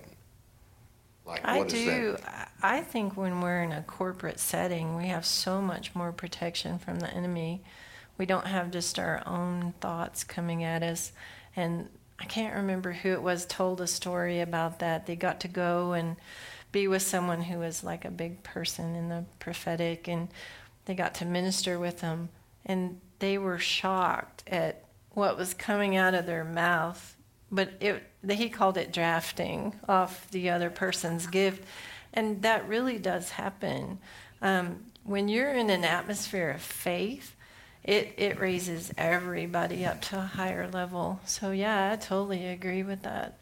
[1.26, 2.16] like, I do.
[2.64, 7.02] I think when we're in a corporate setting, we have so much more protection from
[7.02, 7.62] the enemy.
[8.18, 11.12] We don't have just our own thoughts coming at us.
[11.58, 15.06] And I can't remember who it was told a story about that.
[15.06, 16.16] They got to go and
[16.72, 20.30] be with someone who was like a big person in the prophetic, and
[20.86, 22.30] they got to minister with them.
[22.66, 24.87] And they were shocked at
[25.18, 27.18] what was coming out of their mouth
[27.52, 31.64] but it, he called it drafting off the other person's gift.
[32.14, 34.00] And that really does happen.
[34.42, 37.36] Um, when you're in an atmosphere of faith,
[37.84, 41.22] it, it raises everybody up to a higher level.
[41.26, 43.38] So, yeah, I totally agree with that.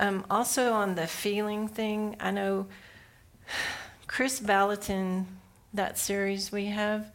[0.00, 2.66] Um, also, on the feeling thing, I know
[4.08, 5.26] Kris Vallotton,
[5.72, 7.12] that series we have,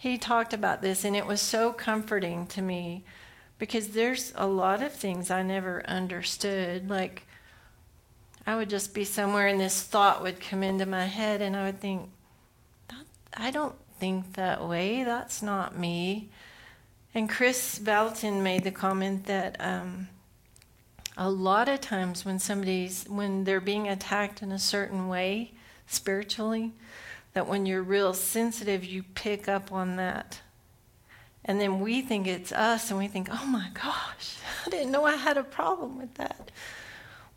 [0.00, 3.04] he talked about this, and it was so comforting to me
[3.58, 6.88] because there's a lot of things I never understood.
[6.88, 7.26] Like,
[8.46, 11.66] I would just be somewhere and this thought would come into my head, and I
[11.66, 12.08] would think,
[13.36, 15.04] I don't think that way.
[15.04, 16.30] That's not me.
[17.14, 20.08] And Kris Vallotton made the comment that um,
[21.14, 25.52] a lot of times when somebody's when they're being attacked in a certain way
[25.86, 26.72] spiritually,
[27.32, 30.40] that when you're real sensitive, you pick up on that
[31.44, 35.04] and then we think it's us and we think, oh my gosh, I didn't know
[35.04, 36.50] I had a problem with that.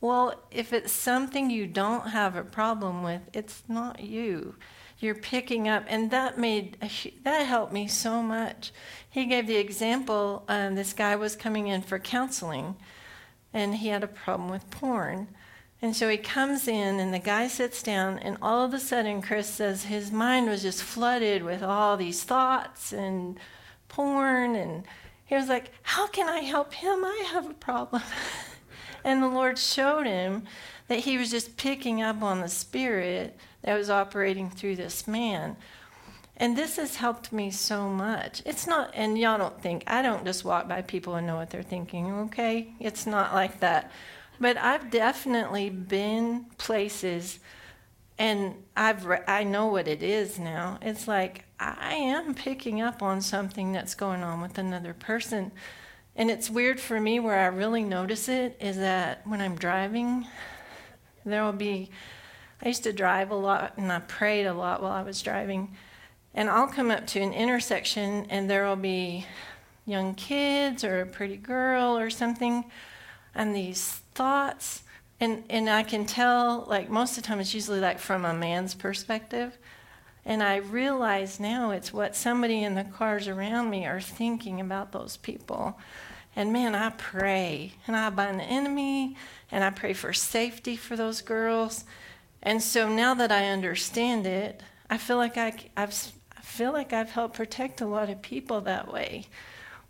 [0.02, 4.56] Well, if it's something you don't have a problem with, it's not you.
[5.00, 6.78] You're picking up, and that made
[7.24, 8.72] that helped me so much.
[9.10, 10.44] He gave the example.
[10.48, 12.76] Um, this guy was coming in for counseling,
[13.54, 15.30] and he had a problem with porn.
[15.84, 19.22] And so he comes in, and the guy sits down, and all of a sudden,
[19.22, 23.38] Kris says his mind was just flooded with all these thoughts and
[23.90, 24.56] porn.
[24.56, 24.86] And
[25.26, 27.04] he was like, How can I help him?
[27.04, 28.02] I have a problem.
[29.04, 30.44] and the Lord showed him
[30.88, 35.58] that he was just picking up on the spirit that was operating through this man.
[36.38, 38.42] And this has helped me so much.
[38.46, 41.50] It's not, and y'all don't think, I don't just walk by people and know what
[41.50, 42.74] they're thinking, okay?
[42.80, 43.92] It's not like that.
[44.40, 47.40] But I've definitely been places
[48.18, 50.78] and I've re- I know what it is now.
[50.82, 55.52] It's like I am picking up on something that's going on with another person.
[56.16, 60.28] And it's weird for me where I really notice it is that when I'm driving,
[61.26, 61.90] there will be
[62.62, 65.76] I used to drive a lot and I prayed a lot while I was driving.
[66.34, 69.26] And I'll come up to an intersection and there will be
[69.86, 72.64] young kids or a pretty girl or something
[73.36, 74.84] and these thoughts
[75.20, 78.34] and and I can tell like most of the time it's usually like from a
[78.34, 79.58] man's perspective.
[80.26, 84.94] And I realize now it's what somebody in the cars around me are thinking about
[84.94, 85.78] those people.
[86.36, 89.18] And man, I pray and I bind the enemy
[89.52, 91.84] and I pray for safety for those girls.
[92.42, 96.94] And so now that I understand it, I feel like I, I've, I feel like
[96.94, 99.28] I've helped protect a lot of people that way.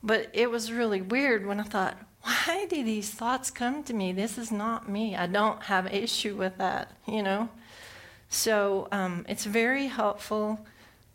[0.01, 4.13] But it was really weird when I thought, why do these thoughts come to me?
[4.13, 5.15] This is not me.
[5.15, 7.49] I don't have issue with that, you know?
[8.29, 10.65] So um, it's very helpful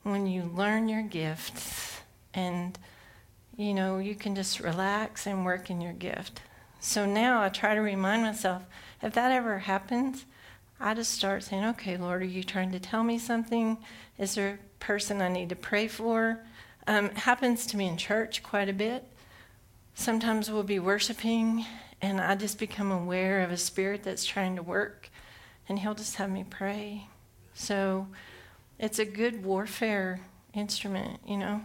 [0.02, 2.00] when you learn your gifts
[2.34, 2.78] and,
[3.56, 6.42] you know, you can just relax and work in your gift.
[6.78, 8.62] So now I try to remind myself
[9.02, 10.26] if that ever happens,
[10.78, 13.78] I just start saying, okay, Lord, are you trying to tell me something?
[14.18, 16.40] Is there a person I need to pray for?
[16.86, 19.04] Um, it happens to me in church quite a bit.
[19.99, 21.66] Sometimes we'll be worshiping,
[22.01, 25.11] and I just become aware of a spirit that's trying to work,
[25.68, 27.09] and He'll just have me pray.
[27.53, 28.07] So
[28.78, 30.20] it's a good warfare
[30.55, 31.62] instrument, you know.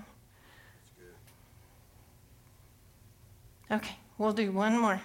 [3.70, 5.00] Okay, we'll do one more.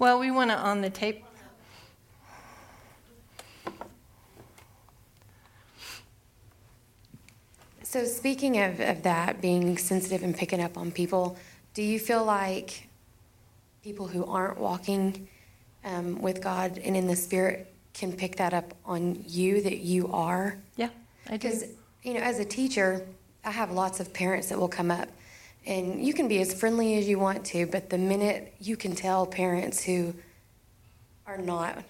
[0.00, 1.24] Well, we want it on the tape.
[7.94, 11.36] So, speaking of, of that, being sensitive and picking up on people,
[11.74, 12.88] do you feel like
[13.84, 15.28] people who aren't walking
[15.84, 20.08] um, with God and in the Spirit can pick that up on you that you
[20.08, 20.58] are?
[20.74, 20.88] Yeah,
[21.28, 21.48] I do.
[21.48, 21.66] Because,
[22.02, 23.06] you know, as a teacher,
[23.44, 25.08] I have lots of parents that will come up
[25.64, 28.96] and you can be as friendly as you want to, but the minute you can
[28.96, 30.12] tell parents who
[31.28, 31.84] are not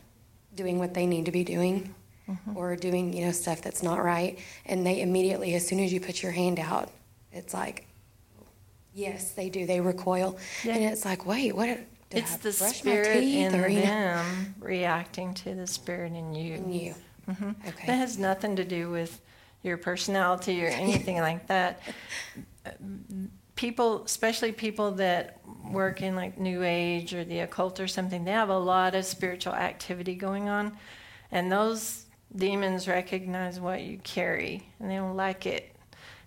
[0.55, 1.95] doing what they need to be doing,
[2.29, 2.57] mm-hmm.
[2.57, 6.01] or doing you know stuff that's not right and they immediately as soon as you
[6.01, 6.91] put your hand out
[7.33, 7.87] it's like
[8.95, 10.75] yes they do they recoil yeah.
[10.75, 11.79] and it's like wait what
[12.11, 14.17] it's the spirit in or, them
[14.61, 14.67] know?
[14.67, 16.95] reacting to the spirit in you in you
[17.29, 17.51] mm-hmm.
[17.67, 19.21] okay that has nothing to do with
[19.63, 21.81] your personality or anything like that
[23.57, 28.31] people especially people that work in like new age or the occult or something they
[28.31, 30.77] have a lot of spiritual activity going on
[31.33, 32.04] and those
[32.35, 35.75] demons recognize what you carry and they don't like it.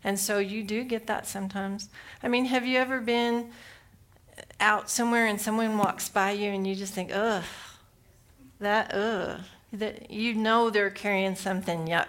[0.03, 1.89] And so you do get that sometimes.
[2.23, 3.49] I mean, have you ever been
[4.59, 7.43] out somewhere and someone walks by you and you just think, ugh,
[8.59, 9.41] that, ugh,
[9.73, 12.07] that you know they're carrying something yuck.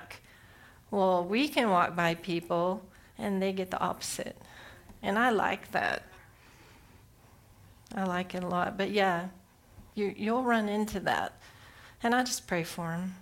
[0.90, 2.82] Well, we can walk by people
[3.18, 4.36] and they get the opposite.
[5.02, 6.04] And I like that.
[7.94, 8.76] I like it a lot.
[8.76, 9.28] But yeah,
[9.94, 11.40] you, you'll run into that.
[12.02, 13.16] And I just pray for them.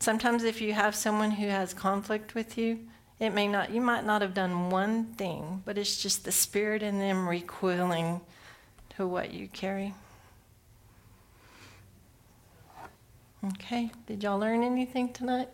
[0.00, 2.80] Sometimes if you have someone who has conflict with you,
[3.18, 6.82] it may not you might not have done one thing, but it's just the spirit
[6.82, 8.20] in them recoiling
[8.96, 9.94] to what you carry.
[13.44, 15.48] Okay, did y'all learn anything tonight?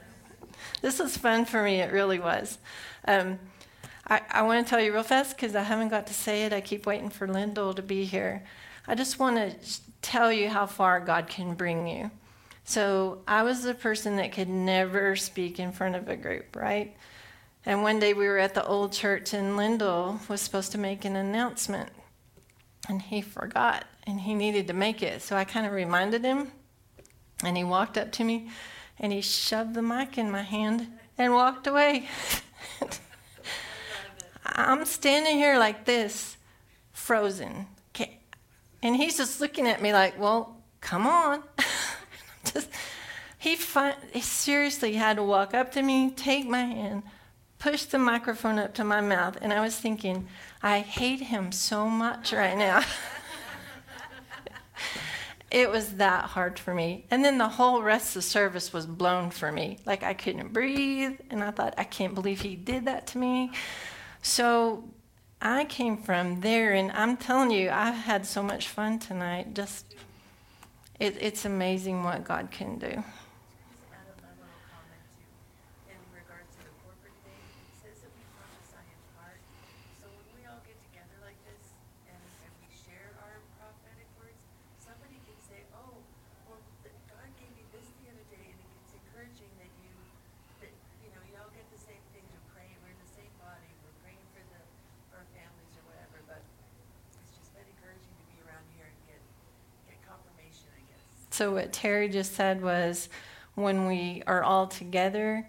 [0.82, 2.58] this was fun for me, it really was.
[3.06, 3.38] Um,
[4.08, 6.52] I, I want to tell you real fast because I haven't got to say it.
[6.52, 8.44] I keep waiting for Lyndall to be here.
[8.86, 12.10] I just want to tell you how far God can bring you.
[12.66, 16.96] So I was the person that could never speak in front of a group, right?
[17.64, 21.04] And one day we were at the old church and Lyndall was supposed to make
[21.04, 21.90] an announcement.
[22.88, 25.22] And he forgot and he needed to make it.
[25.22, 26.50] So I kind of reminded him
[27.44, 28.50] and he walked up to me
[28.98, 32.08] and he shoved the mic in my hand and walked away.
[34.44, 36.36] I'm standing here like this,
[36.92, 37.68] frozen.
[38.82, 41.42] And he's just looking at me like, well, come on.
[42.52, 42.68] just
[43.38, 47.02] he, fi- he seriously had to walk up to me, take my hand,
[47.58, 50.26] push the microphone up to my mouth, and I was thinking,
[50.62, 52.82] I hate him so much right now.
[55.50, 57.06] it was that hard for me.
[57.10, 59.78] And then the whole rest of the service was blown for me.
[59.86, 63.52] Like I couldn't breathe, and I thought, I can't believe he did that to me.
[64.22, 64.84] So
[65.40, 69.94] I came from there, and I'm telling you, I had so much fun tonight just
[70.98, 73.02] it, it's amazing what God can do.
[101.36, 103.10] So, what Terry just said was
[103.56, 105.46] when we are all together,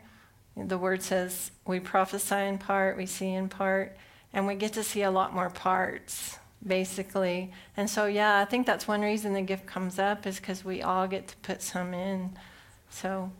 [0.57, 3.95] the word says we prophesy in part, we see in part,
[4.33, 6.39] and we get to see a lot more parts.
[6.65, 7.53] basically.
[7.77, 10.81] And so, yeah, I think that's one reason the gift comes up is because we
[10.81, 12.31] all get to put some in.
[12.89, 13.31] So,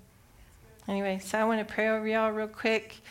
[0.87, 3.01] anyway, so I want to pray over y'all real quick.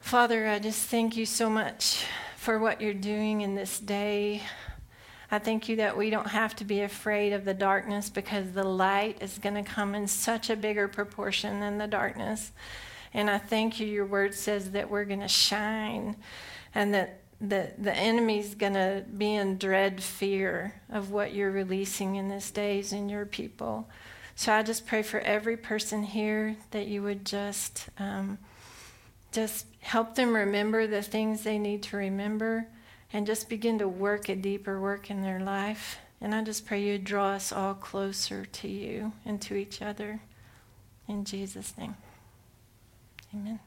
[0.00, 2.06] Father, I just thank you so much
[2.38, 4.40] for what you're doing in this day.
[5.30, 8.64] I thank you that we don't have to be afraid of the darkness because the
[8.64, 12.52] light is going to come in such a bigger proportion than the darkness.
[13.12, 16.16] And I thank you, your word says that we're going to shine
[16.74, 22.16] and that the, the enemy's going to be in dread fear of what you're releasing
[22.16, 23.88] in these days in your people.
[24.36, 28.38] So I just pray for every person here that you would just um,
[29.32, 32.68] just help them remember the things they need to remember
[33.12, 35.98] and just begin to work a deeper work in their life.
[36.20, 40.20] And I just pray you draw us all closer to you and to each other.
[41.08, 41.96] In Jesus' name.
[43.34, 43.60] Amen.